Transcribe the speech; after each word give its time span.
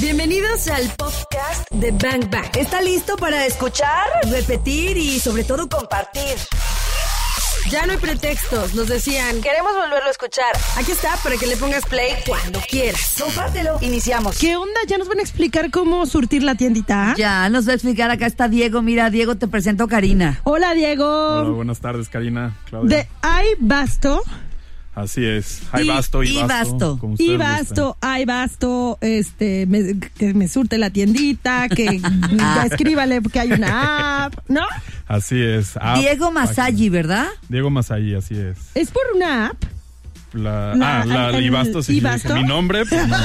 Bienvenidos 0.00 0.68
al 0.68 0.90
podcast 0.96 1.70
de 1.70 1.90
Bang 1.90 2.30
Bang. 2.30 2.54
¿Está 2.54 2.82
listo 2.82 3.16
para 3.16 3.46
escuchar, 3.46 4.04
repetir 4.30 4.98
y 4.98 5.18
sobre 5.18 5.42
todo 5.42 5.70
compartir? 5.70 6.36
Ya 7.70 7.86
no 7.86 7.92
hay 7.92 7.98
pretextos, 7.98 8.74
nos 8.74 8.88
decían, 8.88 9.40
queremos 9.40 9.72
volverlo 9.72 10.06
a 10.06 10.10
escuchar. 10.10 10.52
Aquí 10.76 10.92
está 10.92 11.16
para 11.22 11.38
que 11.38 11.46
le 11.46 11.56
pongas 11.56 11.86
play 11.86 12.12
cuando 12.26 12.60
quieras. 12.68 13.16
Compártelo. 13.18 13.78
Iniciamos. 13.80 14.38
¿Qué 14.38 14.54
onda? 14.56 14.78
¿Ya 14.86 14.98
nos 14.98 15.08
van 15.08 15.18
a 15.18 15.22
explicar 15.22 15.70
cómo 15.70 16.04
surtir 16.04 16.42
la 16.42 16.56
tiendita? 16.56 17.14
Ya, 17.16 17.48
nos 17.48 17.66
va 17.66 17.72
a 17.72 17.74
explicar. 17.74 18.10
Acá 18.10 18.26
está 18.26 18.48
Diego. 18.48 18.82
Mira, 18.82 19.08
Diego, 19.08 19.36
te 19.36 19.48
presento 19.48 19.84
a 19.84 19.88
Karina. 19.88 20.40
Hola, 20.44 20.74
Diego. 20.74 21.06
Hola, 21.06 21.50
buenas 21.50 21.80
tardes, 21.80 22.10
Karina, 22.10 22.54
Claudia. 22.68 22.98
De 22.98 23.08
Hay 23.22 23.48
Basto. 23.58 24.22
Así 24.96 25.22
es. 25.26 25.60
Hay 25.72 25.86
basto 25.86 26.22
y, 26.24 26.28
y 26.38 26.42
basto. 26.42 26.98
Y. 27.18 27.36
Basto, 27.36 27.98
hay 28.00 28.24
Basto, 28.24 28.96
este, 29.02 29.66
me- 29.66 30.00
que 30.00 30.32
me 30.32 30.48
surte 30.48 30.78
la 30.78 30.88
tiendita, 30.88 31.68
que 31.68 32.00
escríbale 32.64 33.20
que 33.20 33.38
hay 33.38 33.52
una 33.52 34.24
app, 34.24 34.34
¿no? 34.48 34.62
Así 35.06 35.40
es. 35.40 35.76
App, 35.76 35.98
Diego 35.98 36.32
Masayi, 36.32 36.88
¿verdad? 36.88 37.26
Diego 37.50 37.68
Masayi, 37.68 38.14
así 38.14 38.36
es. 38.38 38.56
Es 38.74 38.90
por 38.90 39.02
una 39.14 39.48
app. 39.48 39.62
La, 40.36 40.74
La- 40.74 41.00
ah, 41.02 41.04
la, 41.32 41.40
Ibasto, 41.40 41.82
sí. 41.82 41.96
Ibasto. 41.96 42.34
Mi 42.34 42.42
nombre, 42.44 42.84
pues, 42.86 43.08
no, 43.08 43.16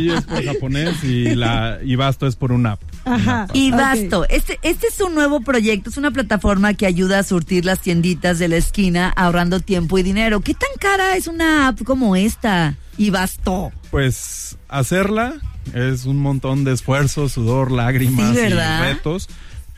mi- 0.00 0.10
es 0.10 0.24
por 0.24 0.44
japonés 0.44 1.02
y 1.04 1.34
la 1.34 1.78
Ibasto 1.84 2.26
es 2.26 2.36
por 2.36 2.52
una 2.52 2.72
app. 2.72 2.82
Ajá. 3.04 3.46
Y. 3.52 3.72
Este, 4.28 4.58
este 4.62 4.86
es 4.88 5.00
un 5.00 5.14
nuevo 5.14 5.40
proyecto. 5.40 5.90
Es 5.90 5.96
una 5.96 6.10
plataforma 6.10 6.74
que 6.74 6.86
ayuda 6.86 7.20
a 7.20 7.22
surtir 7.22 7.64
las 7.64 7.80
tienditas 7.80 8.38
de 8.38 8.48
la 8.48 8.56
esquina 8.56 9.12
ahorrando 9.16 9.60
tiempo 9.60 9.98
y 9.98 10.02
dinero. 10.02 10.40
¿Qué 10.40 10.54
tan 10.54 10.70
cara 10.80 11.16
es 11.16 11.26
una 11.28 11.68
app 11.68 11.82
como 11.84 12.16
esta? 12.16 12.74
Y 12.98 13.10
Basto. 13.10 13.72
Pues 13.90 14.58
hacerla 14.68 15.34
es 15.74 16.04
un 16.04 16.18
montón 16.18 16.64
de 16.64 16.72
esfuerzo, 16.72 17.28
sudor, 17.28 17.70
lágrimas 17.70 18.34
Sí, 18.36 18.40
y 18.40 18.48
retos. 18.48 19.28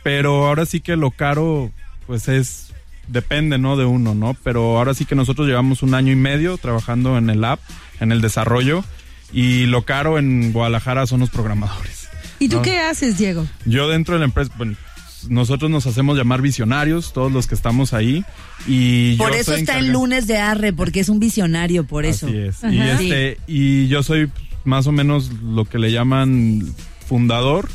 Pero 0.03 0.47
ahora 0.47 0.65
sí 0.65 0.81
que 0.81 0.97
lo 0.97 1.11
caro, 1.11 1.71
pues 2.07 2.29
es 2.29 2.68
depende, 3.09 3.59
¿no? 3.59 3.77
De 3.77 3.85
uno, 3.85 4.15
¿no? 4.15 4.37
Pero 4.45 4.79
ahora 4.79 4.95
sí 4.95 5.05
que 5.05 5.15
nosotros 5.15 5.47
llevamos 5.49 5.83
un 5.83 5.95
año 5.95 6.13
y 6.13 6.17
medio 6.17 6.57
trabajando 6.59 7.19
en 7.19 7.31
el 7.31 7.45
app, 7.45 7.61
en 8.01 8.13
el 8.13 8.21
desarrollo. 8.21 8.85
Y 9.33 9.67
lo 9.67 9.83
caro 9.83 10.19
en 10.19 10.53
Guadalajara 10.53 11.07
son 11.07 11.21
los 11.21 11.31
programadores. 11.31 12.09
¿Y 12.39 12.49
tú 12.49 12.57
No. 12.57 12.63
qué 12.63 12.79
haces, 12.79 13.19
Diego? 13.19 13.47
Yo 13.67 13.89
dentro 13.89 14.15
de 14.15 14.21
la 14.21 14.25
empresa, 14.27 14.51
bueno, 14.57 14.77
nosotros 15.29 15.71
nos 15.71 15.87
hacemos 15.87 16.17
llamar 16.17 16.41
visionarios, 16.41 17.13
todos 17.13 17.31
los 17.33 17.47
que 17.47 17.55
estamos 17.55 17.93
ahí. 17.93 18.25
Y 18.67 19.17
Por 19.17 19.33
yo 19.33 19.37
eso 19.37 19.55
está 19.55 19.73
encargado- 19.79 19.93
lunes 19.93 20.27
de 20.27 20.39
Arre, 20.39 20.73
porque 20.73 21.01
es 21.01 21.09
un 21.09 21.19
visionario, 21.21 21.85
por 21.85 22.07
eso. 22.07 22.27
Así 22.27 22.37
es. 22.39 22.57
Y, 22.71 22.81
este, 22.81 23.39
y 23.47 23.89
yo 23.89 24.03
soy 24.03 24.31
más 24.65 24.87
o 24.87 24.93
menos 24.93 25.31
lo 25.43 25.65
que 25.65 25.79
le 25.79 25.93
llaman 25.93 26.63
fundador 27.09 27.69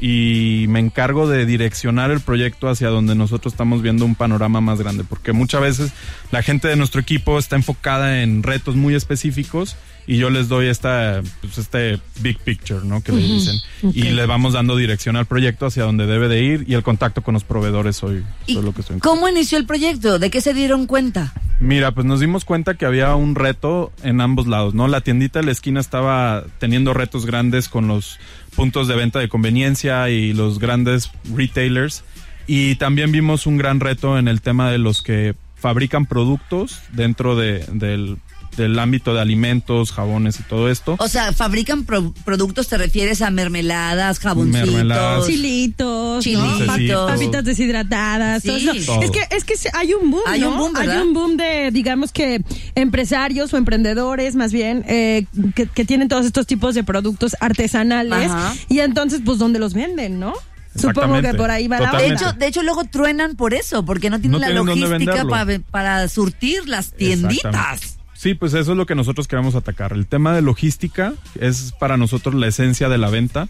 y 0.00 0.66
me 0.68 0.80
encargo 0.80 1.28
de 1.28 1.46
direccionar 1.46 2.10
el 2.10 2.20
proyecto 2.20 2.68
hacia 2.68 2.88
donde 2.88 3.14
nosotros 3.14 3.54
estamos 3.54 3.80
viendo 3.80 4.04
un 4.04 4.16
panorama 4.16 4.60
más 4.60 4.80
grande, 4.80 5.04
porque 5.04 5.32
muchas 5.32 5.60
veces 5.60 5.92
la 6.32 6.42
gente 6.42 6.68
de 6.68 6.76
nuestro 6.76 7.00
equipo 7.00 7.38
está 7.38 7.56
enfocada 7.56 8.22
en 8.22 8.42
retos 8.42 8.74
muy 8.74 8.94
específicos 8.94 9.76
y 10.06 10.16
yo 10.16 10.30
les 10.30 10.48
doy 10.48 10.66
esta, 10.66 11.22
pues, 11.40 11.58
este 11.58 11.98
big 12.20 12.38
picture, 12.38 12.80
¿no? 12.84 13.02
Que 13.02 13.12
le 13.12 13.22
dicen. 13.22 13.56
Y 13.92 14.02
le 14.10 14.26
vamos 14.26 14.52
dando 14.54 14.76
dirección 14.76 15.16
al 15.16 15.26
proyecto 15.26 15.66
hacia 15.66 15.84
donde 15.84 16.06
debe 16.06 16.28
de 16.28 16.42
ir 16.42 16.64
y 16.66 16.74
el 16.74 16.82
contacto 16.82 17.22
con 17.22 17.34
los 17.34 17.44
proveedores 17.44 17.96
soy, 17.96 18.24
¿Y 18.46 18.54
lo 18.60 18.72
que 18.72 18.80
estoy 18.80 18.98
¿Cómo 19.00 19.28
inició 19.28 19.58
el 19.58 19.66
proyecto? 19.66 20.18
¿De 20.18 20.30
qué 20.30 20.40
se 20.40 20.54
dieron 20.54 20.86
cuenta? 20.86 21.32
Mira, 21.60 21.92
pues 21.92 22.04
nos 22.06 22.18
dimos 22.18 22.44
cuenta 22.44 22.74
que 22.74 22.86
había 22.86 23.14
un 23.14 23.36
reto 23.36 23.92
en 24.02 24.20
ambos 24.20 24.48
lados, 24.48 24.74
¿no? 24.74 24.88
La 24.88 25.00
tiendita 25.02 25.38
de 25.38 25.46
la 25.46 25.52
esquina 25.52 25.78
estaba 25.80 26.44
teniendo 26.58 26.92
retos 26.94 27.24
grandes 27.24 27.68
con 27.68 27.86
los 27.86 28.18
puntos 28.56 28.88
de 28.88 28.96
venta 28.96 29.20
de 29.20 29.28
conveniencia 29.28 30.10
y 30.10 30.32
los 30.32 30.58
grandes 30.58 31.10
retailers. 31.36 32.02
Y 32.48 32.74
también 32.74 33.12
vimos 33.12 33.46
un 33.46 33.56
gran 33.58 33.78
reto 33.78 34.18
en 34.18 34.26
el 34.26 34.40
tema 34.40 34.70
de 34.72 34.78
los 34.78 35.02
que 35.02 35.36
fabrican 35.54 36.06
productos 36.06 36.80
dentro 36.92 37.36
de- 37.36 37.64
del, 37.72 38.16
del 38.56 38.78
ámbito 38.78 39.14
de 39.14 39.20
alimentos, 39.20 39.92
jabones 39.92 40.38
y 40.40 40.42
todo 40.42 40.68
esto. 40.68 40.96
O 40.98 41.08
sea, 41.08 41.32
fabrican 41.32 41.84
pro- 41.84 42.12
productos, 42.24 42.68
te 42.68 42.76
refieres 42.78 43.22
a 43.22 43.30
mermeladas, 43.30 44.18
jaboncitos. 44.18 44.68
Mermeladas. 44.70 45.26
Chilitos, 45.26 46.24
Chilitos. 46.24 46.44
¿no? 46.48 46.58
Dulcecitos. 46.66 47.10
papitas 47.12 47.44
deshidratadas, 47.44 48.42
Sí. 48.42 48.48
todo 48.48 48.58
eso. 48.72 48.92
Todo. 48.94 49.02
Es 49.02 49.10
que 49.10 49.20
es 49.30 49.44
que 49.44 49.54
hay 49.74 49.94
un 49.94 50.10
boom, 50.10 50.22
Hay 50.26 50.40
¿no? 50.40 50.50
un 50.50 50.58
boom, 50.58 50.72
¿verdad? 50.72 50.96
Hay 51.00 51.06
un 51.06 51.14
boom 51.14 51.36
de, 51.36 51.70
digamos 51.72 52.12
que 52.12 52.42
empresarios 52.74 53.52
o 53.54 53.56
emprendedores, 53.56 54.34
más 54.34 54.52
bien, 54.52 54.84
eh, 54.88 55.26
que, 55.54 55.66
que 55.66 55.84
tienen 55.84 56.08
todos 56.08 56.26
estos 56.26 56.46
tipos 56.46 56.74
de 56.74 56.84
productos 56.84 57.36
artesanales 57.40 58.30
Ajá. 58.30 58.54
y 58.68 58.80
entonces, 58.80 59.20
pues, 59.24 59.38
¿dónde 59.38 59.58
los 59.58 59.74
venden, 59.74 60.20
no? 60.20 60.34
Supongo 60.74 61.20
que 61.20 61.34
por 61.34 61.50
ahí 61.50 61.68
va 61.68 61.80
la 61.80 61.92
De 61.98 62.08
hecho, 62.08 62.32
de 62.32 62.46
hecho, 62.46 62.62
luego 62.62 62.84
truenan 62.84 63.36
por 63.36 63.52
eso, 63.52 63.84
porque 63.84 64.08
no 64.08 64.18
tienen 64.20 64.32
No 64.32 64.38
la 64.38 64.46
tienen 64.46 64.80
logística 64.90 65.26
para 65.70 66.08
surtir 66.08 66.66
las 66.66 66.92
tienditas. 66.92 67.98
Sí, 68.22 68.34
pues 68.34 68.54
eso 68.54 68.70
es 68.70 68.78
lo 68.78 68.86
que 68.86 68.94
nosotros 68.94 69.26
queremos 69.26 69.56
atacar. 69.56 69.92
El 69.92 70.06
tema 70.06 70.32
de 70.32 70.42
logística 70.42 71.12
es 71.40 71.74
para 71.80 71.96
nosotros 71.96 72.36
la 72.36 72.46
esencia 72.46 72.88
de 72.88 72.96
la 72.96 73.10
venta 73.10 73.48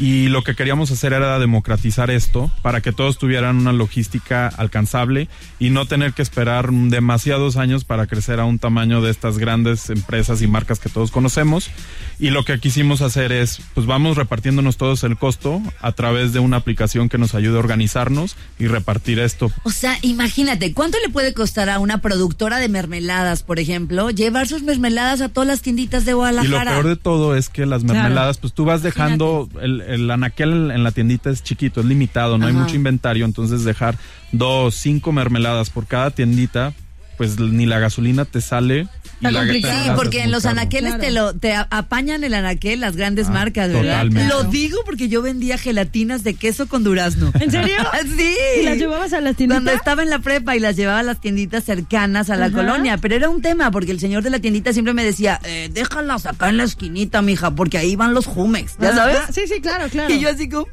y 0.00 0.28
lo 0.28 0.42
que 0.42 0.54
queríamos 0.54 0.90
hacer 0.90 1.12
era 1.12 1.38
democratizar 1.38 2.10
esto 2.10 2.50
para 2.62 2.80
que 2.80 2.90
todos 2.90 3.18
tuvieran 3.18 3.56
una 3.58 3.72
logística 3.72 4.48
alcanzable 4.48 5.28
y 5.58 5.68
no 5.70 5.84
tener 5.84 6.14
que 6.14 6.22
esperar 6.22 6.70
demasiados 6.72 7.56
años 7.56 7.84
para 7.84 8.06
crecer 8.06 8.40
a 8.40 8.46
un 8.46 8.58
tamaño 8.58 9.02
de 9.02 9.10
estas 9.10 9.36
grandes 9.38 9.90
empresas 9.90 10.40
y 10.40 10.46
marcas 10.46 10.78
que 10.80 10.88
todos 10.88 11.10
conocemos. 11.10 11.70
Y 12.18 12.30
lo 12.30 12.44
que 12.44 12.58
quisimos 12.58 13.02
hacer 13.02 13.30
es, 13.30 13.60
pues 13.74 13.86
vamos 13.86 14.16
repartiéndonos 14.16 14.76
todos 14.78 15.04
el 15.04 15.16
costo 15.18 15.60
a 15.80 15.92
través 15.92 16.32
de 16.32 16.38
una 16.38 16.56
aplicación 16.56 17.08
que 17.10 17.18
nos 17.18 17.34
ayude 17.34 17.56
a 17.56 17.60
organizarnos 17.60 18.36
y 18.58 18.66
repartir 18.68 19.18
esto 19.18 19.50
O 19.64 19.70
sea, 19.70 19.98
imagínate, 20.02 20.72
¿cuánto 20.72 20.98
le 21.04 21.10
puede 21.10 21.34
costar 21.34 21.68
a 21.68 21.78
una 21.78 21.98
productora 22.00 22.58
de 22.58 22.68
mermeladas, 22.68 23.42
por 23.42 23.58
ejemplo, 23.58 24.10
llevar 24.10 24.48
sus 24.48 24.62
mermeladas 24.62 25.20
a 25.20 25.28
todas 25.28 25.46
las 25.46 25.60
tienditas 25.60 26.04
de 26.06 26.12
Y 26.12 26.14
lo 26.14 26.18
Guadalajara? 26.18 26.70
peor 26.72 26.88
de 26.88 26.96
todo 26.96 27.36
es 27.36 27.48
que 27.50 27.66
las 27.66 27.82
Claro. 27.84 28.00
mermeladas, 28.00 28.38
pues 28.38 28.52
tú 28.54 28.64
vas 28.64 28.82
dejando, 28.82 29.48
el, 29.60 29.82
el 29.90 30.10
anaquel 30.10 30.70
en 30.70 30.84
la 30.84 30.92
tiendita 30.92 31.30
es 31.30 31.42
chiquito, 31.42 31.80
es 31.80 31.86
limitado, 31.86 32.38
no 32.38 32.46
hay 32.46 32.52
mucho 32.52 32.76
inventario, 32.76 33.24
entonces 33.24 33.64
dejar 33.64 33.96
dos, 34.32 34.74
cinco 34.74 35.12
mermeladas 35.12 35.70
por 35.70 35.86
cada 35.86 36.10
tiendita, 36.10 36.72
pues 37.20 37.38
ni 37.38 37.66
la 37.66 37.78
gasolina 37.78 38.24
te 38.24 38.40
sale. 38.40 38.88
Y 39.20 39.30
la 39.30 39.44
sí, 39.44 39.62
porque 39.94 40.22
en 40.22 40.30
los 40.30 40.46
anaqueles 40.46 40.98
te 40.98 41.10
lo 41.10 41.34
te 41.34 41.52
apañan 41.54 42.24
el 42.24 42.32
anaquel 42.32 42.80
las 42.80 42.96
grandes 42.96 43.26
ah, 43.28 43.32
marcas, 43.32 43.68
¿verdad? 43.68 44.04
Totalmente. 44.04 44.28
Lo 44.30 44.44
digo 44.44 44.78
porque 44.86 45.10
yo 45.10 45.20
vendía 45.20 45.58
gelatinas 45.58 46.24
de 46.24 46.32
queso 46.32 46.66
con 46.66 46.82
durazno. 46.82 47.30
¿En 47.38 47.50
serio? 47.50 47.76
sí. 48.16 48.34
¿Y 48.60 48.62
las 48.62 48.78
llevabas 48.78 49.12
a 49.12 49.20
las 49.20 49.36
tienditas? 49.36 49.62
Cuando 49.62 49.72
estaba 49.72 50.02
en 50.02 50.08
la 50.08 50.20
prepa 50.20 50.56
y 50.56 50.60
las 50.60 50.76
llevaba 50.76 51.00
a 51.00 51.02
las 51.02 51.20
tienditas 51.20 51.64
cercanas 51.64 52.30
a 52.30 52.36
la 52.36 52.50
colonia, 52.50 52.96
pero 52.96 53.16
era 53.16 53.28
un 53.28 53.42
tema 53.42 53.70
porque 53.70 53.90
el 53.90 54.00
señor 54.00 54.22
de 54.22 54.30
la 54.30 54.38
tiendita 54.38 54.72
siempre 54.72 54.94
me 54.94 55.04
decía, 55.04 55.38
eh, 55.44 55.68
déjalas 55.70 56.24
acá 56.24 56.48
en 56.48 56.56
la 56.56 56.64
esquinita, 56.64 57.20
mija, 57.20 57.54
porque 57.54 57.76
ahí 57.76 57.96
van 57.96 58.14
los 58.14 58.24
jumex, 58.24 58.78
¿ya 58.80 58.94
sabes? 58.94 59.18
Sí, 59.34 59.42
sí, 59.46 59.60
claro, 59.60 59.90
claro. 59.90 60.14
Y 60.14 60.20
yo 60.20 60.30
así 60.30 60.48
como... 60.48 60.66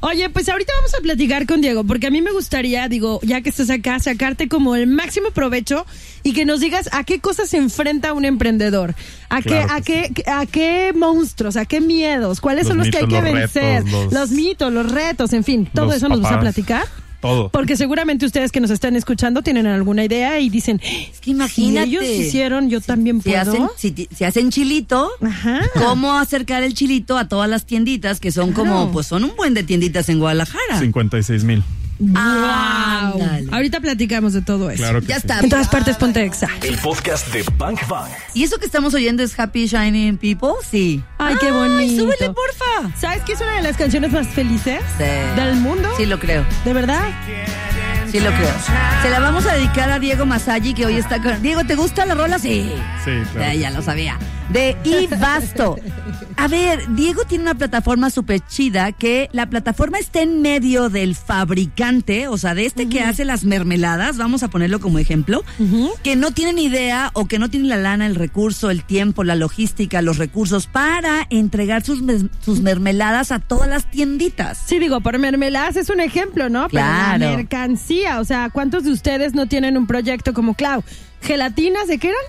Oye, 0.00 0.30
pues 0.30 0.48
ahorita 0.48 0.72
vamos 0.78 0.94
a 0.94 1.02
platicar 1.02 1.44
con 1.44 1.60
Diego, 1.60 1.84
porque 1.84 2.06
a 2.06 2.10
mí 2.10 2.22
me 2.22 2.32
gustaría, 2.32 2.88
digo, 2.88 3.20
ya 3.22 3.42
que 3.42 3.50
estás 3.50 3.68
acá, 3.68 3.97
sacarte 4.00 4.48
como 4.48 4.74
el 4.76 4.86
máximo 4.86 5.30
provecho 5.30 5.86
y 6.22 6.32
que 6.32 6.44
nos 6.44 6.60
digas 6.60 6.88
a 6.92 7.04
qué 7.04 7.20
cosas 7.20 7.48
se 7.50 7.56
enfrenta 7.58 8.12
un 8.12 8.24
emprendedor, 8.24 8.94
a 9.28 9.42
qué, 9.42 9.48
Claro 9.48 9.72
a 9.74 9.80
qué, 9.80 10.12
a 10.26 10.46
qué 10.46 10.92
monstruos, 10.96 11.56
a 11.56 11.64
qué 11.64 11.80
miedos, 11.80 12.40
cuáles 12.40 12.64
Los 12.64 12.68
son 12.68 12.78
los 12.78 12.88
que 12.90 12.98
hay 12.98 13.06
que 13.06 13.14
los 13.14 13.24
vencer, 13.24 13.84
retos, 13.84 14.12
los- 14.12 14.30
mitos, 14.30 14.72
los 14.72 14.90
retos, 14.90 15.32
en 15.32 15.44
fin, 15.44 15.68
todo 15.72 15.86
los 15.86 15.96
eso 15.96 16.08
nos 16.08 16.20
vas 16.20 16.32
a 16.32 16.40
platicar. 16.40 16.84
Todo. 17.20 17.48
Porque 17.48 17.76
seguramente 17.76 18.24
ustedes 18.26 18.52
que 18.52 18.60
nos 18.60 18.70
están 18.70 18.94
escuchando 18.94 19.42
tienen 19.42 19.66
alguna 19.66 20.04
idea 20.04 20.38
y 20.38 20.50
dicen, 20.50 20.80
es 20.84 21.18
que 21.20 21.32
imagínate. 21.32 21.88
si 21.88 21.96
ellos 21.96 22.04
hicieron, 22.04 22.70
yo 22.70 22.80
también 22.80 23.20
si 23.20 23.30
puedo. 23.30 23.40
hacen, 23.42 23.66
si, 23.76 23.90
ti- 23.90 24.08
si 24.16 24.22
hacen 24.22 24.52
chilito, 24.52 25.10
Ajá. 25.20 25.62
¿cómo 25.74 26.12
acercar 26.16 26.62
el 26.62 26.74
chilito 26.74 27.18
a 27.18 27.26
todas 27.26 27.50
las 27.50 27.64
tienditas 27.66 28.20
que 28.20 28.30
son 28.30 28.52
Claro. 28.52 28.70
como, 28.70 28.92
pues 28.92 29.08
son 29.08 29.24
un 29.24 29.34
buen 29.34 29.52
de 29.52 29.64
tienditas 29.64 30.08
en 30.10 30.20
Guadalajara? 30.20 30.78
56 30.78 31.42
mil. 31.42 31.64
Wow. 31.98 33.20
Ahorita 33.50 33.80
platicamos 33.80 34.32
de 34.32 34.42
todo 34.42 34.70
eso. 34.70 34.82
Claro 34.82 35.00
que 35.00 35.06
Ya 35.08 35.14
sí. 35.16 35.20
está. 35.26 35.40
En 35.40 35.48
todas 35.48 35.68
partes 35.68 35.96
ponte 35.96 36.22
exa. 36.24 36.48
El 36.62 36.78
podcast 36.78 37.26
de 37.32 37.44
Bank 37.56 37.80
Bang. 37.88 38.08
¿Y 38.34 38.44
eso 38.44 38.58
que 38.58 38.66
estamos 38.66 38.94
oyendo 38.94 39.22
es 39.22 39.38
Happy 39.38 39.66
Shining 39.66 40.16
People? 40.18 40.50
Sí. 40.70 41.02
Ay, 41.18 41.34
qué 41.40 41.50
bonito. 41.50 42.02
súbele, 42.04 42.32
porfa. 42.32 42.96
¿Sabes 42.98 43.22
qué 43.24 43.32
es 43.32 43.40
una 43.40 43.56
de 43.56 43.62
las 43.62 43.76
canciones 43.76 44.12
más 44.12 44.28
felices 44.28 44.80
Sí. 44.96 45.04
del 45.40 45.56
mundo? 45.56 45.88
Sí, 45.96 46.06
lo 46.06 46.18
creo. 46.18 46.44
¿De 46.64 46.72
verdad? 46.72 47.02
Sí 47.26 47.32
lo 48.14 48.30
creo. 48.30 48.54
Se 49.02 49.10
la 49.10 49.20
vamos 49.20 49.46
a 49.46 49.54
dedicar 49.54 49.90
a 49.90 49.98
Diego 49.98 50.26
Masagi, 50.26 50.74
que 50.74 50.86
hoy 50.86 50.96
está 50.96 51.22
con... 51.22 51.40
Diego, 51.42 51.64
¿te 51.64 51.74
gusta 51.74 52.06
la 52.06 52.14
rola? 52.14 52.38
Sí. 52.38 52.72
Sí, 53.04 53.10
claro. 53.32 53.52
Ya, 53.52 53.54
ya 53.54 53.70
lo 53.70 53.82
sabía. 53.82 54.18
De 54.50 54.76
Ibasto. 54.82 55.76
A 56.38 56.48
ver, 56.48 56.94
Diego 56.94 57.24
tiene 57.24 57.42
una 57.42 57.54
plataforma 57.54 58.08
súper 58.10 58.40
chida 58.40 58.92
que 58.92 59.28
la 59.32 59.46
plataforma 59.50 59.98
está 59.98 60.22
en 60.22 60.40
medio 60.40 60.88
del 60.88 61.14
fabricante, 61.16 62.28
o 62.28 62.38
sea, 62.38 62.54
de 62.54 62.64
este 62.64 62.88
que 62.88 63.00
hace 63.02 63.24
las 63.24 63.44
mermeladas, 63.44 64.16
vamos 64.18 64.42
a 64.42 64.48
ponerlo 64.48 64.78
como 64.80 64.98
ejemplo, 65.00 65.44
que 66.02 66.16
no 66.16 66.30
tiene 66.30 66.52
ni 66.54 66.64
idea 66.64 67.10
o 67.14 67.26
que 67.26 67.38
no 67.38 67.50
tiene 67.50 67.66
la 67.68 67.76
lana, 67.76 68.06
el 68.06 68.14
recurso, 68.14 68.70
el 68.70 68.84
tiempo, 68.84 69.24
la 69.24 69.34
logística, 69.34 70.00
los 70.00 70.16
recursos 70.16 70.66
para 70.66 71.26
entregar 71.30 71.82
sus, 71.82 72.02
sus 72.42 72.60
mermeladas 72.60 73.32
a 73.32 73.40
todas 73.40 73.68
las 73.68 73.90
tienditas. 73.90 74.58
Sí, 74.64 74.78
digo, 74.78 75.00
por 75.00 75.18
mermeladas 75.18 75.76
es 75.76 75.90
un 75.90 76.00
ejemplo, 76.00 76.48
¿no? 76.48 76.68
Pero 76.68 76.84
Claro. 76.84 77.18
la 77.30 77.36
mercancía, 77.36 77.97
o 78.06 78.24
sea, 78.24 78.50
¿cuántos 78.50 78.84
de 78.84 78.92
ustedes 78.92 79.34
no 79.34 79.46
tienen 79.46 79.76
un 79.76 79.86
proyecto 79.86 80.32
como 80.34 80.54
Clau? 80.54 80.82
¿Gelatinas 81.22 81.86
de 81.88 81.98
qué 81.98 82.08
eran? 82.08 82.20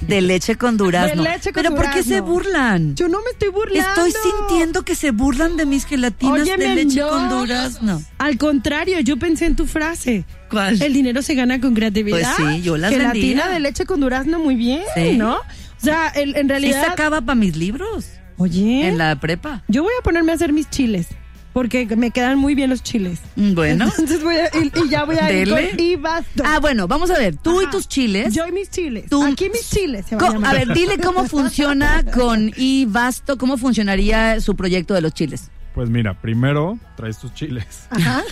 De 0.00 0.20
leche 0.20 0.56
con 0.56 0.76
durazno. 0.76 1.22
De 1.22 1.30
leche 1.30 1.52
con 1.52 1.62
Pero 1.62 1.74
¿por 1.76 1.90
qué 1.90 2.02
se 2.02 2.16
durazno. 2.20 2.26
burlan? 2.32 2.94
Yo 2.94 3.08
no 3.08 3.18
me 3.22 3.30
estoy 3.30 3.48
burlando. 3.48 4.04
Estoy 4.06 4.12
sintiendo 4.32 4.82
que 4.84 4.94
se 4.94 5.12
burlan 5.12 5.56
de 5.56 5.64
mis 5.66 5.86
gelatinas 5.86 6.42
Óyeme, 6.42 6.64
de 6.68 6.74
leche 6.74 7.00
no. 7.00 7.08
con 7.08 7.28
durazno. 7.30 8.02
Al 8.18 8.36
contrario, 8.36 9.00
yo 9.00 9.16
pensé 9.18 9.46
en 9.46 9.56
tu 9.56 9.66
frase. 9.66 10.24
¿Cuál? 10.50 10.82
El 10.82 10.92
dinero 10.92 11.22
se 11.22 11.34
gana 11.34 11.58
con 11.60 11.74
creatividad. 11.74 12.34
Pues 12.36 12.54
sí, 12.56 12.62
yo 12.62 12.76
las 12.76 12.90
Gelatina 12.90 13.42
vendía. 13.44 13.48
de 13.48 13.60
leche 13.60 13.86
con 13.86 14.00
durazno, 14.00 14.38
muy 14.40 14.56
bien, 14.56 14.82
Sí. 14.94 15.16
¿no? 15.16 15.36
O 15.36 15.84
sea, 15.84 16.08
el- 16.08 16.36
en 16.36 16.42
Sí 16.42 16.48
realidad... 16.48 16.86
sacaba 16.86 17.20
para 17.22 17.34
mis 17.36 17.56
libros 17.56 18.06
Oye, 18.36 18.86
en 18.88 18.98
la 18.98 19.18
prepa. 19.20 19.62
yo 19.68 19.82
voy 19.84 19.92
a 19.98 20.02
ponerme 20.02 20.32
a 20.32 20.34
hacer 20.34 20.52
mis 20.52 20.68
chiles. 20.68 21.06
Porque 21.54 21.86
me 21.96 22.10
quedan 22.10 22.36
muy 22.38 22.54
bien 22.54 22.68
los 22.68 22.82
chiles. 22.82 23.20
Mm, 23.36 23.54
Bueno. 23.54 23.84
Entonces 23.86 24.22
voy 24.22 24.34
a, 24.36 24.50
y, 24.62 24.70
y 24.84 24.88
ya 24.90 25.04
voy 25.04 25.16
a 25.16 25.32
ir 25.32 25.48
con 25.48 25.60
y 25.80 25.96
basto. 25.96 26.42
Ah, 26.44 26.58
bueno, 26.60 26.86
vamos 26.86 27.10
a 27.10 27.16
ver. 27.18 27.36
Tú 27.36 27.62
y 27.62 27.70
tus 27.70 27.88
chiles. 27.88 28.34
Yo 28.34 28.46
y 28.46 28.52
mis 28.52 28.68
chiles. 28.70 29.08
Tú- 29.08 29.24
Aquí 29.24 29.48
mis 29.50 29.70
chiles 29.70 30.04
se 30.04 30.16
van 30.16 30.44
a 30.44 30.52
ver, 30.52 30.74
dile 30.74 30.98
cómo 30.98 31.24
funciona 31.26 32.04
con 32.04 32.50
Ibasto, 32.56 33.38
cómo 33.38 33.56
funcionaría 33.56 34.40
su 34.42 34.54
proyecto 34.56 34.92
de 34.94 35.00
los 35.00 35.14
chiles. 35.14 35.50
Pues 35.74 35.88
mira, 35.90 36.20
primero 36.20 36.78
traes 36.96 37.18
tus 37.18 37.32
chiles. 37.34 37.86
Ajá. 37.90 38.22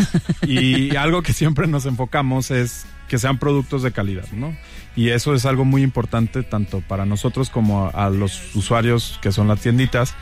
Y 0.47 0.95
algo 0.97 1.23
que 1.23 1.33
siempre 1.33 1.67
nos 1.67 1.87
enfocamos 1.87 2.51
es 2.51 2.85
que 3.09 3.19
sean 3.19 3.39
productos 3.39 3.83
de 3.83 3.93
calidad, 3.93 4.27
¿no? 4.33 4.57
Y 4.97 5.09
eso 5.11 5.35
es 5.35 5.47
algo 5.47 5.65
muy 5.65 5.83
importante 5.83 6.43
tanto 6.43 6.81
para 6.87 7.05
nosotros 7.07 7.51
como 7.51 7.87
a, 7.87 7.91
a 8.07 8.11
los 8.11 8.55
usuarios 8.55 9.19
que 9.23 9.33
son 9.33 9.49
las 9.49 9.61
tienditas. 9.61 10.15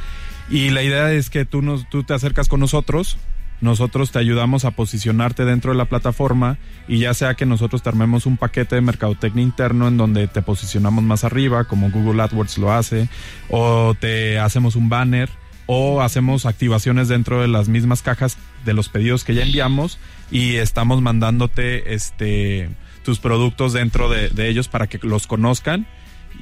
Y 0.50 0.70
la 0.70 0.82
idea 0.82 1.12
es 1.12 1.30
que 1.30 1.44
tú, 1.44 1.62
nos, 1.62 1.88
tú 1.88 2.02
te 2.02 2.12
acercas 2.12 2.48
con 2.48 2.58
nosotros, 2.58 3.18
nosotros 3.60 4.10
te 4.10 4.18
ayudamos 4.18 4.64
a 4.64 4.72
posicionarte 4.72 5.44
dentro 5.44 5.70
de 5.70 5.78
la 5.78 5.84
plataforma 5.84 6.58
y 6.88 6.98
ya 6.98 7.14
sea 7.14 7.34
que 7.34 7.46
nosotros 7.46 7.82
te 7.82 7.88
armemos 7.88 8.26
un 8.26 8.36
paquete 8.36 8.74
de 8.74 8.80
mercadotecnia 8.80 9.44
interno 9.44 9.86
en 9.86 9.96
donde 9.96 10.26
te 10.28 10.42
posicionamos 10.42 11.04
más 11.04 11.24
arriba, 11.24 11.64
como 11.64 11.90
Google 11.90 12.22
AdWords 12.22 12.58
lo 12.58 12.72
hace, 12.72 13.08
o 13.48 13.94
te 13.98 14.38
hacemos 14.38 14.76
un 14.76 14.88
banner, 14.88 15.28
o 15.66 16.02
hacemos 16.02 16.46
activaciones 16.46 17.06
dentro 17.06 17.40
de 17.40 17.48
las 17.48 17.68
mismas 17.68 18.02
cajas 18.02 18.36
de 18.64 18.72
los 18.72 18.88
pedidos 18.88 19.22
que 19.22 19.34
ya 19.34 19.42
enviamos 19.42 19.98
y 20.30 20.56
estamos 20.56 21.00
mandándote 21.00 21.94
este 21.94 22.70
tus 23.04 23.20
productos 23.20 23.72
dentro 23.72 24.10
de, 24.10 24.30
de 24.30 24.48
ellos 24.48 24.68
para 24.68 24.88
que 24.88 24.98
los 25.02 25.26
conozcan. 25.26 25.86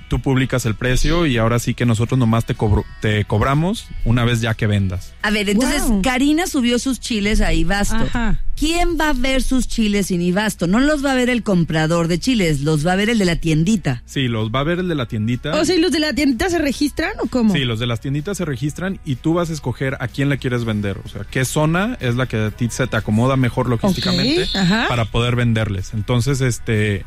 Tú 0.09 0.21
publicas 0.21 0.65
el 0.65 0.75
precio 0.75 1.27
y 1.27 1.37
ahora 1.37 1.59
sí 1.59 1.75
que 1.75 1.85
nosotros 1.85 2.19
nomás 2.19 2.47
te, 2.47 2.55
cobro- 2.57 2.85
te 3.03 3.25
cobramos 3.27 3.87
una 4.07 4.25
vez 4.25 4.41
ya 4.41 4.55
que 4.55 4.67
vendas. 4.67 5.13
A 5.23 5.31
ver, 5.31 5.49
entonces 5.51 5.83
Wow. 5.83 6.01
Karina 6.03 6.47
subió 6.47 6.79
sus 6.79 6.99
chiles 6.99 7.41
a 7.43 7.53
Ibasto. 7.53 7.97
Ajá. 7.97 8.41
¿Quién 8.57 8.97
va 9.01 9.11
a 9.11 9.13
ver 9.13 9.43
sus 9.43 9.69
chiles 9.69 10.11
en 10.11 10.21
Ibasto? 10.23 10.67
No 10.67 10.81
los 10.81 11.05
va 11.05 11.13
a 11.13 11.15
ver 11.15 11.31
el 11.31 11.43
comprador 11.45 12.09
de 12.09 12.19
chiles, 12.19 12.63
los 12.63 12.85
va 12.87 12.93
a 12.93 12.97
ver 12.97 13.09
el 13.11 13.19
de 13.19 13.25
la 13.27 13.37
tiendita. 13.37 14.03
Sí, 14.07 14.27
los 14.29 14.51
va 14.51 14.61
a 14.61 14.65
ver 14.65 14.81
el 14.81 14.89
de 14.89 14.95
la 14.97 15.07
tiendita. 15.07 15.55
O 15.55 15.65
sea, 15.65 15.77
¿y 15.77 15.81
los 15.81 15.93
de 15.93 16.01
la 16.01 16.13
tiendita 16.13 16.49
se 16.51 16.59
registran 16.59 17.13
o 17.23 17.27
cómo? 17.27 17.53
Sí, 17.55 17.61
los 17.65 17.79
de 17.79 17.87
las 17.87 18.01
tienditas 18.01 18.37
se 18.39 18.45
registran 18.45 18.99
y 19.05 19.15
tú 19.17 19.35
vas 19.35 19.51
a 19.51 19.53
escoger 19.53 19.97
a 20.01 20.09
quién 20.09 20.29
le 20.29 20.39
quieres 20.39 20.65
vender. 20.65 20.99
O 21.05 21.09
sea, 21.09 21.23
qué 21.31 21.45
zona 21.45 21.97
es 22.01 22.17
la 22.17 22.27
que 22.27 22.37
a 22.47 22.51
ti 22.51 22.69
se 22.71 22.87
te 22.89 22.97
acomoda 22.97 23.37
mejor 23.37 23.69
logísticamente 23.69 24.47
para 24.89 25.05
poder 25.05 25.37
venderles. 25.37 25.93
Entonces, 25.95 26.41
este, 26.41 27.05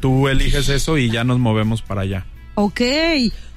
tú 0.00 0.28
eliges 0.28 0.68
eso 0.68 0.98
y 0.98 1.10
ya 1.10 1.24
nos 1.24 1.38
movemos 1.38 1.82
para 1.82 2.02
allá. 2.02 2.26
Ok. 2.54 2.80